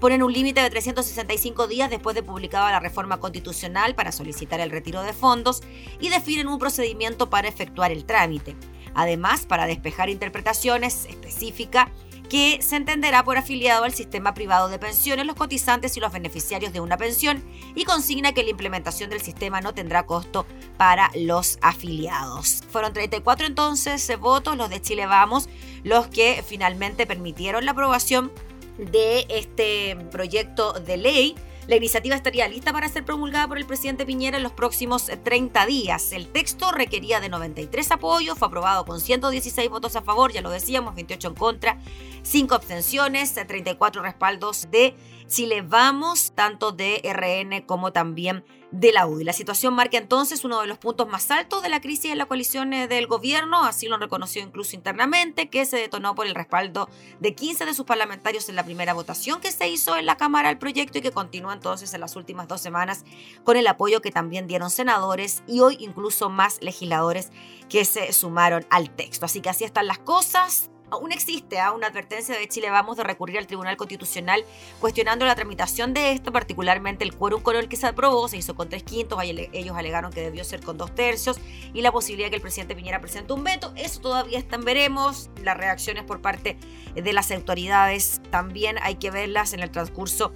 ponen 0.00 0.22
un 0.22 0.32
límite 0.32 0.62
de 0.62 0.70
365 0.70 1.66
días 1.66 1.90
después 1.90 2.16
de 2.16 2.22
publicada 2.22 2.70
la 2.70 2.80
reforma 2.80 3.20
constitucional 3.20 3.94
para 3.94 4.12
solicitar 4.12 4.58
el 4.60 4.70
retiro 4.70 5.02
de 5.02 5.12
fondos 5.12 5.62
y 6.00 6.08
definen 6.08 6.48
un 6.48 6.58
procedimiento 6.58 7.28
para 7.28 7.48
efectuar 7.48 7.92
el 7.92 8.06
trámite. 8.06 8.56
Además, 8.94 9.46
para 9.46 9.66
despejar 9.66 10.08
interpretaciones 10.08 11.04
específicas, 11.04 11.90
que 12.30 12.62
se 12.62 12.76
entenderá 12.76 13.24
por 13.24 13.36
afiliado 13.36 13.82
al 13.82 13.92
sistema 13.92 14.34
privado 14.34 14.68
de 14.68 14.78
pensiones 14.78 15.26
los 15.26 15.34
cotizantes 15.34 15.96
y 15.96 16.00
los 16.00 16.12
beneficiarios 16.12 16.72
de 16.72 16.78
una 16.78 16.96
pensión 16.96 17.42
y 17.74 17.84
consigna 17.84 18.32
que 18.32 18.44
la 18.44 18.50
implementación 18.50 19.10
del 19.10 19.20
sistema 19.20 19.60
no 19.60 19.74
tendrá 19.74 20.06
costo 20.06 20.46
para 20.78 21.10
los 21.16 21.58
afiliados. 21.60 22.62
Fueron 22.70 22.92
34 22.92 23.46
entonces 23.46 24.08
eh, 24.08 24.16
votos, 24.16 24.56
los 24.56 24.70
de 24.70 24.80
Chile 24.80 25.06
Vamos, 25.06 25.48
los 25.82 26.06
que 26.06 26.44
finalmente 26.46 27.04
permitieron 27.04 27.64
la 27.64 27.72
aprobación 27.72 28.30
de 28.78 29.26
este 29.28 29.96
proyecto 30.10 30.74
de 30.74 30.96
ley 30.96 31.36
la 31.70 31.76
iniciativa 31.76 32.16
estaría 32.16 32.48
lista 32.48 32.72
para 32.72 32.88
ser 32.88 33.04
promulgada 33.04 33.46
por 33.46 33.56
el 33.56 33.64
presidente 33.64 34.04
Piñera 34.04 34.38
en 34.38 34.42
los 34.42 34.50
próximos 34.50 35.06
30 35.22 35.66
días. 35.66 36.10
El 36.10 36.26
texto 36.26 36.72
requería 36.72 37.20
de 37.20 37.28
93 37.28 37.92
apoyos, 37.92 38.36
fue 38.36 38.48
aprobado 38.48 38.84
con 38.84 39.00
116 39.00 39.70
votos 39.70 39.94
a 39.94 40.02
favor, 40.02 40.32
ya 40.32 40.40
lo 40.40 40.50
decíamos, 40.50 40.96
28 40.96 41.28
en 41.28 41.34
contra, 41.34 41.78
5 42.22 42.54
abstenciones, 42.54 43.34
34 43.34 44.02
respaldos 44.02 44.68
de 44.70 44.94
Chile 45.26 45.62
Vamos, 45.62 46.32
tanto 46.34 46.72
de 46.72 47.00
RN 47.04 47.64
como 47.64 47.92
también 47.92 48.44
de 48.72 48.92
la 48.92 49.06
UDI. 49.06 49.24
La 49.24 49.32
situación 49.32 49.74
marca 49.74 49.98
entonces 49.98 50.44
uno 50.44 50.60
de 50.60 50.66
los 50.66 50.78
puntos 50.78 51.08
más 51.08 51.30
altos 51.30 51.62
de 51.62 51.68
la 51.68 51.80
crisis 51.80 52.12
en 52.12 52.18
la 52.18 52.26
coalición 52.26 52.72
eh, 52.72 52.88
del 52.88 53.06
gobierno, 53.06 53.64
así 53.64 53.88
lo 53.88 53.96
reconoció 53.96 54.42
incluso 54.42 54.76
internamente, 54.76 55.48
que 55.48 55.64
se 55.66 55.76
detonó 55.76 56.14
por 56.14 56.26
el 56.26 56.34
respaldo 56.34 56.88
de 57.20 57.34
15 57.34 57.64
de 57.64 57.74
sus 57.74 57.84
parlamentarios 57.84 58.48
en 58.48 58.56
la 58.56 58.64
primera 58.64 58.92
votación 58.92 59.40
que 59.40 59.50
se 59.50 59.68
hizo 59.68 59.96
en 59.96 60.06
la 60.06 60.16
Cámara 60.16 60.48
al 60.48 60.58
proyecto 60.58 60.98
y 60.98 61.02
que 61.02 61.10
continúa 61.10 61.52
entonces 61.52 61.92
en 61.94 62.00
las 62.00 62.16
últimas 62.16 62.48
dos 62.48 62.60
semanas 62.60 63.04
con 63.44 63.56
el 63.56 63.66
apoyo 63.66 64.00
que 64.00 64.10
también 64.10 64.46
dieron 64.46 64.70
senadores 64.70 65.42
y 65.46 65.60
hoy 65.60 65.76
incluso 65.80 66.30
más 66.30 66.58
legisladores 66.60 67.30
que 67.68 67.84
se 67.84 68.12
sumaron 68.12 68.66
al 68.70 68.90
texto. 68.90 69.26
Así 69.26 69.40
que 69.40 69.50
así 69.50 69.64
están 69.64 69.86
las 69.86 69.98
cosas 69.98 70.70
aún 70.90 71.12
existe 71.12 71.58
¿ah? 71.58 71.72
una 71.72 71.88
advertencia 71.88 72.36
de 72.36 72.48
Chile 72.48 72.70
Vamos 72.70 72.96
de 72.96 73.04
recurrir 73.04 73.38
al 73.38 73.46
Tribunal 73.46 73.76
Constitucional 73.76 74.44
cuestionando 74.80 75.24
la 75.24 75.34
tramitación 75.34 75.94
de 75.94 76.12
esto, 76.12 76.32
particularmente 76.32 77.04
el 77.04 77.14
quórum 77.14 77.42
con 77.42 77.56
el 77.56 77.68
que 77.68 77.76
se 77.76 77.86
aprobó, 77.86 78.28
se 78.28 78.36
hizo 78.36 78.54
con 78.54 78.68
tres 78.68 78.82
quintos, 78.82 79.18
ellos 79.22 79.76
alegaron 79.76 80.12
que 80.12 80.20
debió 80.20 80.44
ser 80.44 80.60
con 80.60 80.76
dos 80.76 80.94
tercios 80.94 81.38
y 81.72 81.82
la 81.82 81.92
posibilidad 81.92 82.26
de 82.26 82.30
que 82.30 82.36
el 82.36 82.42
presidente 82.42 82.74
Piñera 82.74 83.00
presente 83.00 83.32
un 83.32 83.44
veto, 83.44 83.72
eso 83.76 84.00
todavía 84.00 84.38
está 84.38 84.60
veremos, 84.60 85.30
las 85.42 85.56
reacciones 85.56 86.04
por 86.04 86.20
parte 86.20 86.58
de 86.94 87.12
las 87.12 87.30
autoridades 87.30 88.20
también 88.30 88.76
hay 88.82 88.96
que 88.96 89.10
verlas 89.10 89.52
en 89.52 89.60
el 89.60 89.70
transcurso 89.70 90.32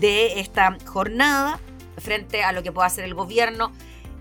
de 0.00 0.40
esta 0.40 0.76
jornada 0.84 1.60
frente 1.98 2.42
a 2.42 2.52
lo 2.52 2.62
que 2.62 2.72
pueda 2.72 2.86
hacer 2.86 3.04
el 3.04 3.14
gobierno 3.14 3.72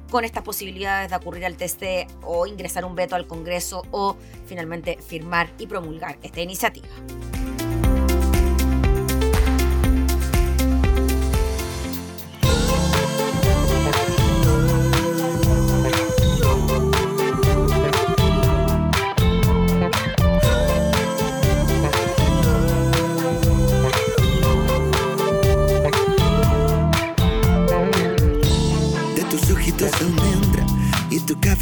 con 0.10 0.26
estas 0.26 0.44
posibilidades 0.44 1.10
de 1.10 1.16
ocurrir 1.16 1.46
al 1.46 1.56
TC 1.56 2.08
o 2.24 2.48
ingresar 2.48 2.86
un 2.86 2.96
veto 2.96 3.16
al 3.16 3.28
Congreso 3.28 3.84
o 3.92 4.18
finalmente 4.46 4.98
firmar 5.06 5.50
y 5.58 5.68
promulgar 5.68 6.18
esta 6.22 6.42
iniciativa. 6.42 6.88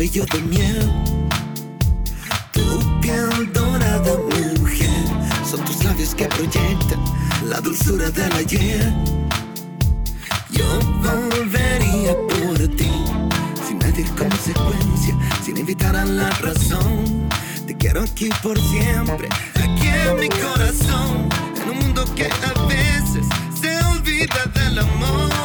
destello 0.05 0.25
de 0.25 0.41
miel. 0.41 0.91
Tu 2.51 3.01
piel 3.01 3.51
dorada, 3.53 4.13
mujer, 4.59 4.89
son 5.49 5.63
tus 5.65 5.83
labios 5.83 6.13
que 6.13 6.25
proyectan 6.27 6.99
la 7.45 7.59
dulzura 7.59 8.09
del 8.11 8.31
ayer. 8.33 8.93
Yo 10.51 10.65
volvería 11.01 12.13
por 12.29 12.57
ti, 12.75 12.91
sin 13.67 13.77
medir 13.79 14.07
consecuencia, 14.15 15.17
sin 15.43 15.57
invitar 15.57 15.95
a 15.95 16.05
la 16.05 16.29
razón. 16.29 17.27
Te 17.65 17.75
quiero 17.75 18.03
aquí 18.03 18.29
por 18.43 18.59
siempre, 18.59 19.27
aquí 19.55 19.87
en 19.87 20.19
mi 20.19 20.29
corazón, 20.29 21.29
en 21.61 21.69
un 21.69 21.79
mundo 21.79 22.05
que 22.15 22.25
a 22.25 22.65
veces 22.67 23.25
se 23.59 23.83
olvida 23.85 24.45
del 24.53 24.79
amor. 24.79 25.44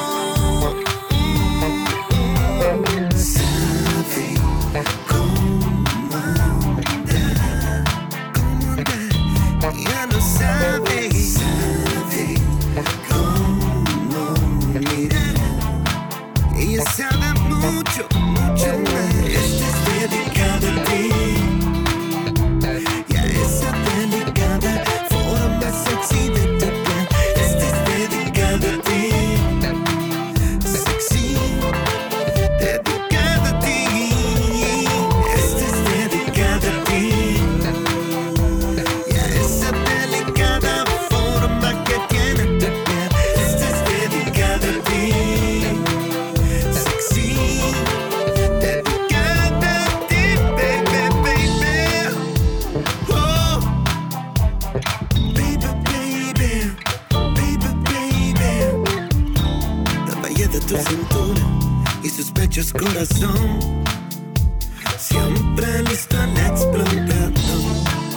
Siempre 65.61 65.91
listo 65.91 66.19
al 66.19 66.39
explotar 66.39 67.33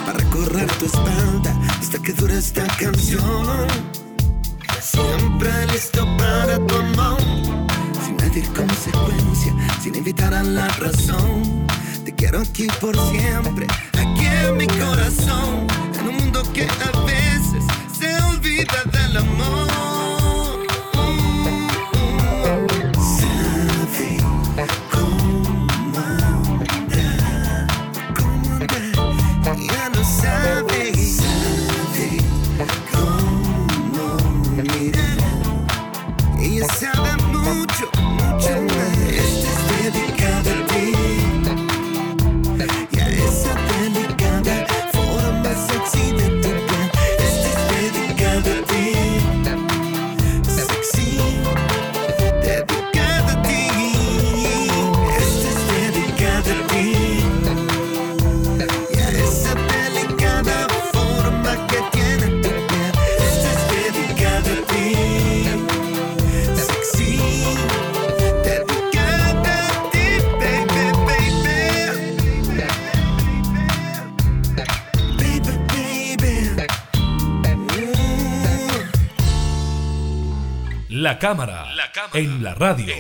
para 0.06 0.18
recorrer 0.18 0.72
tu 0.78 0.86
espalda 0.86 1.54
hasta 1.78 2.02
que 2.02 2.14
dure 2.14 2.38
esta 2.38 2.66
canción. 2.78 3.68
Siempre 4.82 5.52
listo 5.68 6.08
para 6.18 6.56
tu 6.66 6.74
amor, 6.74 7.20
sin 8.06 8.16
medir 8.16 8.48
consecuencia, 8.54 9.54
sin 9.82 9.96
invitar 9.96 10.34
a 10.34 10.42
la 10.42 10.70
razón. 10.70 11.68
Te 12.06 12.16
quiero 12.16 12.40
aquí 12.40 12.68
por 12.80 12.96
siempre, 13.10 13.68
aquí 13.92 14.26
en 14.26 14.56
mi 14.56 14.68
corazón, 14.68 15.68
en 16.00 16.08
un 16.08 16.16
mundo 16.16 16.44
que 16.54 16.64
a 16.64 17.00
veces 17.06 17.66
se 18.00 18.24
olvida 18.24 18.84
del 18.86 19.18
amor. 19.18 19.93
La 81.13 81.19
cámara, 81.19 81.67
en, 82.15 82.43
la 82.43 82.56
radio. 82.56 82.95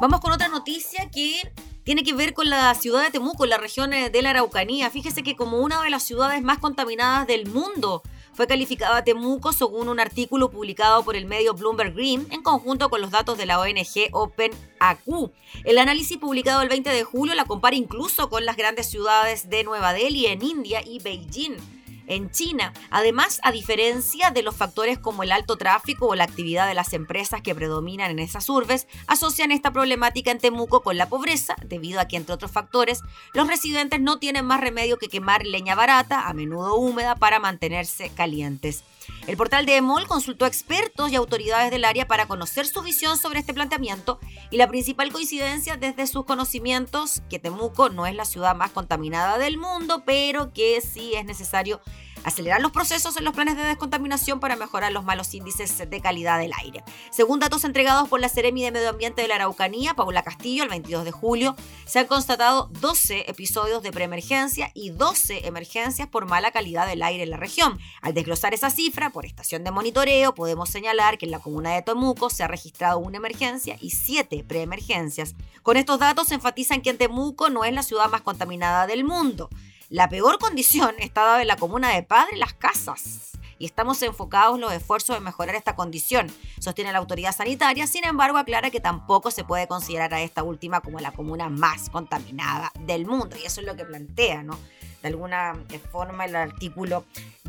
Vamos 0.00 0.20
con 0.20 0.32
otra 0.32 0.48
noticia 0.48 1.10
que 1.10 1.52
tiene 1.84 2.02
que 2.02 2.14
ver 2.14 2.32
con 2.32 2.48
la 2.48 2.74
ciudad 2.74 3.02
de 3.02 3.10
Temuco, 3.10 3.44
en 3.44 3.50
la 3.50 3.58
región 3.58 3.90
de 3.90 4.22
la 4.22 4.30
Araucanía. 4.30 4.88
Fíjese 4.88 5.22
que 5.22 5.36
como 5.36 5.58
una 5.58 5.82
de 5.82 5.90
las 5.90 6.02
ciudades 6.02 6.40
más 6.40 6.60
contaminadas 6.60 7.26
del 7.26 7.46
mundo, 7.46 8.02
fue 8.32 8.46
calificada 8.46 9.04
Temuco 9.04 9.52
según 9.52 9.90
un 9.90 10.00
artículo 10.00 10.50
publicado 10.50 11.04
por 11.04 11.14
el 11.14 11.26
medio 11.26 11.52
Bloomberg 11.52 11.92
Green 11.92 12.26
en 12.30 12.42
conjunto 12.42 12.88
con 12.88 13.02
los 13.02 13.10
datos 13.10 13.36
de 13.36 13.44
la 13.44 13.60
ONG 13.60 14.08
OpenAQ. 14.12 15.30
El 15.64 15.76
análisis 15.76 16.16
publicado 16.16 16.62
el 16.62 16.70
20 16.70 16.88
de 16.88 17.04
julio 17.04 17.34
la 17.34 17.44
compara 17.44 17.76
incluso 17.76 18.30
con 18.30 18.46
las 18.46 18.56
grandes 18.56 18.88
ciudades 18.88 19.50
de 19.50 19.62
Nueva 19.62 19.92
Delhi 19.92 20.24
en 20.24 20.42
India 20.42 20.80
y 20.82 21.00
Beijing 21.00 21.58
en 22.06 22.30
China. 22.30 22.72
Además, 22.90 23.40
a 23.42 23.52
diferencia 23.52 24.30
de 24.30 24.42
los 24.42 24.56
factores 24.56 24.98
como 24.98 25.22
el 25.22 25.32
alto 25.32 25.56
tráfico 25.56 26.06
o 26.06 26.14
la 26.14 26.24
actividad 26.24 26.66
de 26.66 26.74
las 26.74 26.92
empresas 26.92 27.42
que 27.42 27.54
predominan 27.54 28.10
en 28.10 28.18
esas 28.18 28.48
urbes, 28.48 28.86
asocian 29.06 29.52
esta 29.52 29.72
problemática 29.72 30.30
en 30.30 30.38
Temuco 30.38 30.82
con 30.82 30.96
la 30.96 31.08
pobreza, 31.08 31.56
debido 31.64 32.00
a 32.00 32.06
que, 32.06 32.16
entre 32.16 32.34
otros 32.34 32.50
factores, 32.50 33.00
los 33.34 33.48
residentes 33.48 34.00
no 34.00 34.18
tienen 34.18 34.44
más 34.44 34.60
remedio 34.60 34.98
que 34.98 35.08
quemar 35.08 35.46
leña 35.46 35.74
barata, 35.74 36.28
a 36.28 36.34
menudo 36.34 36.76
húmeda, 36.76 37.14
para 37.16 37.38
mantenerse 37.38 38.10
calientes. 38.10 38.84
El 39.26 39.36
portal 39.36 39.66
de 39.66 39.76
EMOL 39.76 40.06
consultó 40.06 40.44
a 40.44 40.48
expertos 40.48 41.10
y 41.10 41.16
autoridades 41.16 41.70
del 41.70 41.84
área 41.84 42.08
para 42.08 42.26
conocer 42.26 42.66
su 42.66 42.82
visión 42.82 43.16
sobre 43.16 43.40
este 43.40 43.54
planteamiento 43.54 44.18
y 44.50 44.56
la 44.56 44.68
principal 44.68 45.12
coincidencia 45.12 45.76
desde 45.76 46.06
sus 46.06 46.24
conocimientos 46.24 47.22
que 47.28 47.38
Temuco 47.38 47.88
no 47.88 48.06
es 48.06 48.14
la 48.14 48.24
ciudad 48.24 48.56
más 48.56 48.70
contaminada 48.70 49.38
del 49.38 49.58
mundo, 49.58 50.02
pero 50.04 50.52
que 50.52 50.80
sí 50.80 51.14
es 51.14 51.24
necesario 51.24 51.80
acelerar 52.24 52.60
los 52.60 52.72
procesos 52.72 53.16
en 53.16 53.24
los 53.24 53.34
planes 53.34 53.56
de 53.56 53.64
descontaminación 53.64 54.40
para 54.40 54.56
mejorar 54.56 54.92
los 54.92 55.04
malos 55.04 55.32
índices 55.34 55.78
de 55.88 56.00
calidad 56.00 56.38
del 56.38 56.52
aire. 56.60 56.84
Según 57.10 57.40
datos 57.40 57.64
entregados 57.64 58.08
por 58.08 58.20
la 58.20 58.28
Seremi 58.28 58.62
de 58.62 58.70
Medio 58.70 58.90
Ambiente 58.90 59.22
de 59.22 59.28
la 59.28 59.36
Araucanía, 59.36 59.94
Paula 59.94 60.22
Castillo, 60.22 60.62
el 60.62 60.68
22 60.68 61.04
de 61.04 61.12
julio, 61.12 61.56
se 61.84 61.98
han 61.98 62.06
constatado 62.06 62.68
12 62.80 63.30
episodios 63.30 63.82
de 63.82 63.92
preemergencia 63.92 64.70
y 64.74 64.90
12 64.90 65.46
emergencias 65.46 66.08
por 66.08 66.26
mala 66.26 66.50
calidad 66.50 66.86
del 66.86 67.02
aire 67.02 67.24
en 67.24 67.30
la 67.30 67.36
región. 67.36 67.78
Al 68.00 68.14
desglosar 68.14 68.54
esa 68.54 68.70
cifra 68.70 69.10
por 69.10 69.26
estación 69.26 69.64
de 69.64 69.70
monitoreo, 69.70 70.34
podemos 70.34 70.68
señalar 70.68 71.18
que 71.18 71.26
en 71.26 71.32
la 71.32 71.38
comuna 71.38 71.74
de 71.74 71.82
Temuco 71.82 72.30
se 72.30 72.42
ha 72.42 72.48
registrado 72.48 72.98
una 72.98 73.18
emergencia 73.18 73.76
y 73.80 73.90
7 73.90 74.44
preemergencias. 74.46 75.34
Con 75.62 75.76
estos 75.76 75.98
datos 75.98 76.28
se 76.28 76.34
enfatizan 76.34 76.80
que 76.82 76.90
en 76.90 76.98
Temuco 76.98 77.50
no 77.50 77.64
es 77.64 77.72
la 77.72 77.82
ciudad 77.82 78.10
más 78.10 78.22
contaminada 78.22 78.86
del 78.86 79.04
mundo. 79.04 79.48
La 79.92 80.08
peor 80.08 80.38
condición 80.38 80.94
está 81.00 81.20
dada 81.20 81.42
en 81.42 81.48
la 81.48 81.56
comuna 81.56 81.90
de 81.90 82.02
Padre 82.02 82.38
Las 82.38 82.54
Casas 82.54 83.32
y 83.58 83.66
estamos 83.66 84.00
enfocados 84.00 84.54
en 84.54 84.62
los 84.62 84.72
esfuerzos 84.72 85.14
de 85.14 85.20
mejorar 85.20 85.54
esta 85.54 85.76
condición, 85.76 86.32
sostiene 86.58 86.92
la 86.92 86.98
autoridad 86.98 87.36
sanitaria, 87.36 87.86
sin 87.86 88.06
embargo 88.06 88.38
aclara 88.38 88.70
que 88.70 88.80
tampoco 88.80 89.30
se 89.30 89.44
puede 89.44 89.68
considerar 89.68 90.14
a 90.14 90.22
esta 90.22 90.42
última 90.42 90.80
como 90.80 90.98
la 90.98 91.12
comuna 91.12 91.50
más 91.50 91.90
contaminada 91.90 92.72
del 92.80 93.04
mundo 93.04 93.36
y 93.36 93.44
eso 93.44 93.60
es 93.60 93.66
lo 93.66 93.76
que 93.76 93.84
plantea, 93.84 94.42
¿no? 94.42 94.58
De 95.02 95.08
alguna 95.08 95.62
forma 95.92 96.24
el 96.24 96.36
artículo 96.36 97.04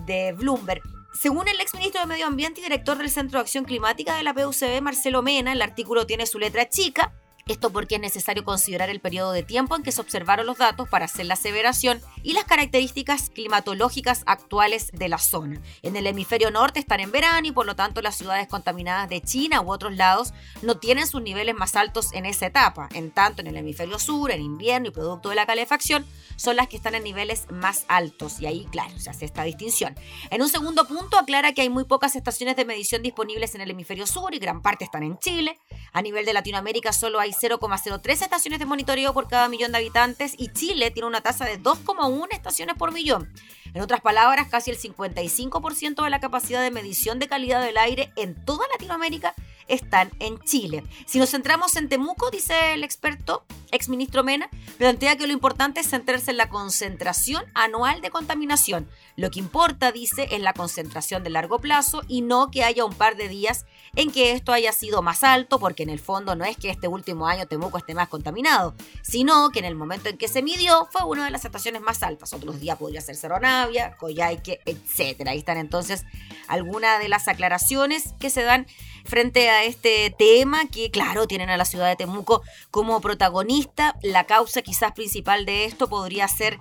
de 0.06 0.34
Bloomberg. 0.34 0.82
Según 1.14 1.48
el 1.48 1.62
exministro 1.62 2.02
de 2.02 2.08
Medio 2.08 2.28
Ambiente 2.28 2.60
y 2.60 2.64
director 2.64 2.98
del 2.98 3.10
Centro 3.10 3.40
de 3.40 3.44
Acción 3.44 3.64
Climática 3.64 4.16
de 4.16 4.24
la 4.24 4.34
PUCB, 4.34 4.82
Marcelo 4.82 5.22
Mena, 5.22 5.54
el 5.54 5.62
artículo 5.62 6.06
tiene 6.06 6.26
su 6.26 6.40
letra 6.40 6.68
chica, 6.68 7.14
esto 7.48 7.72
porque 7.72 7.96
es 7.96 8.02
necesario 8.02 8.44
considerar 8.44 8.90
el 8.90 9.02
periodo 9.02 9.32
de 9.32 9.44
tiempo 9.44 9.76
en 9.76 9.84
que 9.84 9.92
se 9.92 10.02
observaron 10.02 10.46
los 10.46 10.58
datos 10.58 10.88
para 10.88 11.06
hacer 11.06 11.26
la 11.26 11.34
aseveración 11.34 12.02
y 12.24 12.34
las 12.34 12.46
características 12.46 13.30
climatológicas 13.30 14.24
actuales 14.26 14.90
de 14.94 15.10
la 15.10 15.18
zona. 15.18 15.62
En 15.82 15.96
el 15.96 16.08
hemisferio 16.08 16.52
norte 16.52 16.80
están 16.80 17.02
en 17.02 17.12
verano 17.12 17.48
y 17.48 17.52
por 17.52 17.66
lo 17.66 17.76
tanto 17.76 18.02
las 18.02 18.16
ciudades 18.16 18.48
contaminadas 18.48 19.10
de 19.10 19.22
China 19.22 19.62
u 19.62 19.72
otros 19.72 19.96
lados 19.96 20.34
no 20.62 20.78
tienen 20.78 21.08
sus 21.08 21.22
niveles 21.22 21.56
más 21.56 21.76
altos 21.76 22.14
en 22.14 22.26
esa 22.26 22.46
etapa. 22.46 22.88
En 22.94 23.12
tanto, 23.12 23.42
en 23.42 23.48
el 23.48 23.58
hemisferio 23.58 24.00
sur, 24.00 24.32
en 24.32 24.42
invierno 24.42 24.88
y 24.88 24.92
producto 24.92 25.30
de 25.30 25.36
la 25.36 25.46
calefacción, 25.46 26.06
son 26.38 26.56
las 26.56 26.68
que 26.68 26.78
están 26.78 26.96
en 26.96 27.04
niveles 27.04 27.48
más 27.52 27.86
altos. 27.88 28.40
Y 28.40 28.46
ahí, 28.46 28.66
claro, 28.72 28.98
se 29.00 29.10
hace 29.10 29.26
esta 29.26 29.44
distinción. 29.44 29.96
En 30.30 30.42
un 30.42 30.50
segundo 30.50 30.88
punto, 30.88 31.18
aclara 31.18 31.54
que 31.54 31.62
hay 31.62 31.70
muy 31.70 31.84
pocas 31.84 32.16
estaciones 32.16 32.56
de 32.56 32.66
medición 32.66 33.02
disponibles 33.02 33.56
en 33.56 33.62
el 33.62 33.72
hemisferio 33.72 34.08
sur 34.08 34.34
y 34.34 34.40
gran 34.40 34.62
parte 34.62 34.86
están 34.86 35.04
en 35.04 35.20
Chile. 35.20 35.60
A 35.92 36.02
nivel 36.02 36.26
de 36.26 36.34
Latinoamérica 36.34 36.94
solo 36.94 37.20
hay 37.20 37.33
0,03 37.34 38.22
estaciones 38.22 38.60
de 38.60 38.66
monitoreo 38.66 39.14
por 39.14 39.28
cada 39.28 39.50
millón 39.50 39.72
de 39.72 39.80
habitantes 39.80 40.34
y 40.38 40.50
Chile 40.50 40.92
tiene 40.92 41.08
una 41.08 41.22
tasa 41.22 41.46
de 41.46 41.60
2,1 41.60 42.28
estaciones 42.32 42.76
por 42.76 42.92
millón. 42.92 43.32
En 43.74 43.82
otras 43.82 44.02
palabras, 44.02 44.48
casi 44.50 44.70
el 44.70 44.78
55% 44.78 46.04
de 46.04 46.10
la 46.10 46.20
capacidad 46.20 46.62
de 46.62 46.70
medición 46.70 47.20
de 47.20 47.28
calidad 47.28 47.64
del 47.64 47.78
aire 47.78 48.14
en 48.16 48.36
toda 48.46 48.66
Latinoamérica 48.72 49.34
están 49.68 50.12
en 50.20 50.40
Chile. 50.40 50.84
Si 51.06 51.20
nos 51.20 51.32
centramos 51.32 51.76
en 51.76 51.90
Temuco, 51.90 52.30
dice 52.30 52.74
el 52.74 52.84
experto, 52.84 53.46
exministro 53.72 54.24
Mena, 54.24 54.50
plantea 54.78 55.16
que 55.16 55.26
lo 55.26 55.34
importante 55.34 55.80
es 55.80 55.90
centrarse 55.90 56.32
en 56.32 56.38
la 56.38 56.50
concentración 56.50 57.44
anual 57.54 58.02
de 58.02 58.12
contaminación. 58.12 58.88
Lo 59.16 59.32
que 59.32 59.40
importa, 59.40 59.92
dice, 59.92 60.28
es 60.32 60.42
la 60.42 60.54
concentración 60.54 61.24
de 61.24 61.32
largo 61.32 61.60
plazo 61.60 62.02
y 62.08 62.22
no 62.22 62.52
que 62.52 62.64
haya 62.64 62.86
un 62.86 62.94
par 62.94 63.16
de 63.16 63.28
días 63.28 63.66
en 63.96 64.12
que 64.12 64.32
esto 64.32 64.52
haya 64.52 64.72
sido 64.72 65.02
más 65.02 65.24
alto, 65.24 65.60
porque 65.60 65.84
en 65.84 65.90
el 65.90 66.00
fondo 66.00 66.36
no 66.36 66.46
es 66.46 66.58
que 66.58 66.70
este 66.70 66.88
último 66.88 67.28
año 67.28 67.46
Temuco 67.48 67.78
esté 67.78 67.94
más 67.94 68.10
contaminado, 68.10 68.74
sino 69.04 69.50
que 69.52 69.60
en 69.60 69.66
el 69.66 69.76
momento 69.76 70.10
en 70.10 70.18
que 70.18 70.28
se 70.28 70.42
midió 70.42 70.88
fue 70.92 71.04
una 71.04 71.26
de 71.26 71.32
las 71.32 71.46
estaciones 71.46 71.82
más 71.82 72.02
altas. 72.02 72.34
Otros 72.34 72.60
días 72.60 72.78
podría 72.78 73.02
ser 73.02 73.16
Cerro 73.16 73.40
Navia, 73.40 73.96
Coyhaique, 73.98 74.62
etc. 74.66 75.28
Ahí 75.28 75.38
están 75.38 75.58
entonces 75.58 76.06
algunas 76.48 77.00
de 77.00 77.08
las 77.08 77.28
aclaraciones 77.28 78.14
que 78.20 78.30
se 78.30 78.44
dan 78.44 78.66
frente 79.06 79.50
a 79.50 79.64
este 79.64 80.14
tema 80.18 80.68
que, 80.68 80.90
claro, 80.90 81.28
tienen 81.28 81.50
a 81.50 81.58
la 81.58 81.66
ciudad 81.66 81.88
de 81.88 81.96
Temuco 81.96 82.42
como 82.72 83.00
protagonista. 83.00 83.96
La 84.02 84.24
causa 84.26 84.62
quizás 84.62 84.94
principal 84.94 85.46
de 85.46 85.66
esto 85.66 85.88
podría 85.88 86.28
ser 86.28 86.58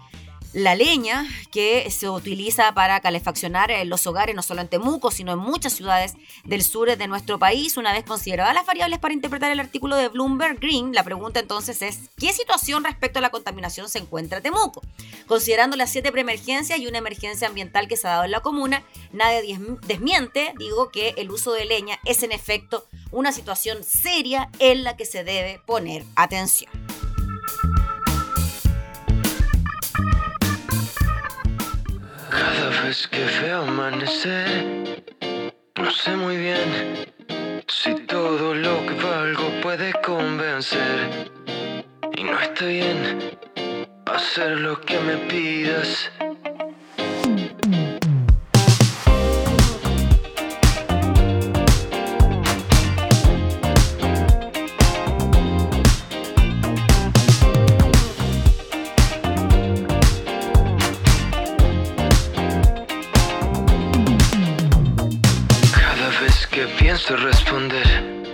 la 0.53 0.75
leña 0.75 1.27
que 1.51 1.91
se 1.91 2.09
utiliza 2.09 2.73
para 2.73 3.01
calefaccionar 3.01 3.71
eh, 3.71 3.85
los 3.85 4.07
hogares, 4.07 4.35
no 4.35 4.43
solo 4.43 4.61
en 4.61 4.69
Temuco, 4.69 5.11
sino 5.11 5.33
en 5.33 5.39
muchas 5.39 5.73
ciudades 5.73 6.15
del 6.45 6.63
sur 6.63 6.95
de 6.97 7.09
nuestro 7.09 7.39
país. 7.39 7.77
Una 7.77 7.93
vez 7.93 8.05
consideradas 8.05 8.55
las 8.55 8.67
variables 8.67 8.99
para 8.99 9.15
interpretar 9.15 9.51
el 9.51 9.61
artículo 9.61 9.97
de 9.97 10.09
Bloomberg 10.09 10.59
Green, 10.59 10.93
la 10.93 11.05
pregunta 11.05 11.41
entonces 11.41 11.81
es, 11.83 12.01
¿qué 12.19 12.33
situación 12.33 12.85
respecto 12.85 13.19
a 13.19 13.23
la 13.23 13.31
contaminación 13.31 13.89
se 13.89 13.99
encuentra 13.99 14.41
Temuco? 14.41 14.83
Considerando 15.27 15.77
las 15.77 15.91
siete 15.91 16.13
preemergencias 16.13 16.79
y 16.79 16.87
una 16.87 16.99
emergencia 16.99 17.49
ambiental 17.49 17.89
que 17.89 17.97
se 17.97 18.09
ha 18.09 18.13
dado 18.13 18.25
en 18.25 18.31
la 18.31 18.41
comuna, 18.41 18.85
nadie 19.13 19.59
desmiente, 19.87 20.53
digo, 20.59 20.91
que 20.91 21.15
el 21.17 21.31
uso 21.31 21.53
de 21.53 21.65
leña 21.65 21.99
es 22.05 22.23
en 22.23 22.33
efecto 22.33 22.87
una 23.11 23.33
situación 23.33 23.85
seria 23.85 24.51
en 24.59 24.85
la 24.85 24.97
que 24.97 25.07
se 25.07 25.25
debe 25.25 25.61
poner 25.67 26.05
atención. 26.17 26.82
Cada 32.63 32.85
vez 32.85 33.09
que 33.09 33.25
veo 33.43 33.63
amanecer, 33.63 35.03
no 35.75 35.91
sé 35.91 36.15
muy 36.15 36.37
bien 36.37 36.69
si 37.67 37.93
todo 38.07 38.55
lo 38.55 38.87
que 38.87 38.95
valgo 39.03 39.51
puede 39.61 39.93
convencer. 39.95 41.29
Y 42.17 42.23
no 42.23 42.39
está 42.39 42.67
bien 42.67 43.37
hacer 44.07 44.61
lo 44.61 44.81
que 44.81 44.97
me 45.01 45.17
pidas. 45.27 46.09
Pienso 67.05 67.25
responder. 67.25 68.33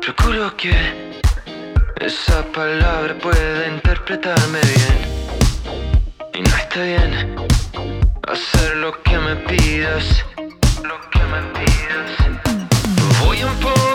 Procuro 0.00 0.54
que 0.56 0.74
esa 2.00 2.42
palabra 2.52 3.14
pueda 3.14 3.68
interpretarme 3.68 4.60
bien. 4.60 4.98
Y 6.34 6.42
no 6.42 6.56
está 6.56 6.82
bien 6.82 7.36
hacer 8.28 8.76
lo 8.76 8.92
que 9.02 9.18
me 9.18 9.36
pidas. 9.36 10.24
Lo 10.82 11.00
que 11.10 11.20
me 11.32 11.40
pidas. 11.58 12.10
Voy 13.24 13.38
a 13.38 13.50
empoderar 13.50 13.89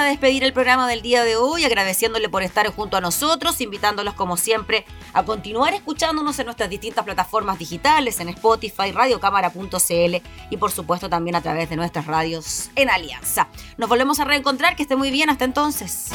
a 0.00 0.04
despedir 0.04 0.42
el 0.44 0.52
programa 0.52 0.88
del 0.88 1.02
día 1.02 1.22
de 1.24 1.36
hoy, 1.36 1.64
agradeciéndole 1.64 2.28
por 2.28 2.42
estar 2.42 2.66
junto 2.74 2.96
a 2.96 3.00
nosotros, 3.00 3.60
invitándolos 3.60 4.14
como 4.14 4.36
siempre 4.36 4.84
a 5.12 5.24
continuar 5.24 5.74
escuchándonos 5.74 6.38
en 6.38 6.46
nuestras 6.46 6.70
distintas 6.70 7.04
plataformas 7.04 7.58
digitales, 7.58 8.18
en 8.20 8.30
Spotify, 8.30 8.92
radiocámara.cl 8.92 10.16
y 10.50 10.56
por 10.56 10.70
supuesto 10.70 11.08
también 11.08 11.36
a 11.36 11.42
través 11.42 11.68
de 11.70 11.76
nuestras 11.76 12.06
radios 12.06 12.70
en 12.76 12.90
Alianza. 12.90 13.48
Nos 13.76 13.88
volvemos 13.88 14.20
a 14.20 14.24
reencontrar, 14.24 14.76
que 14.76 14.82
esté 14.82 14.96
muy 14.96 15.10
bien, 15.10 15.30
hasta 15.30 15.44
entonces. 15.44 16.08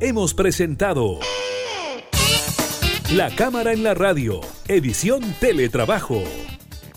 Hemos 0.00 0.34
presentado 0.34 1.20
La 3.12 3.30
Cámara 3.34 3.72
en 3.72 3.84
la 3.84 3.94
Radio, 3.94 4.40
edición 4.66 5.22
Teletrabajo. 5.38 6.22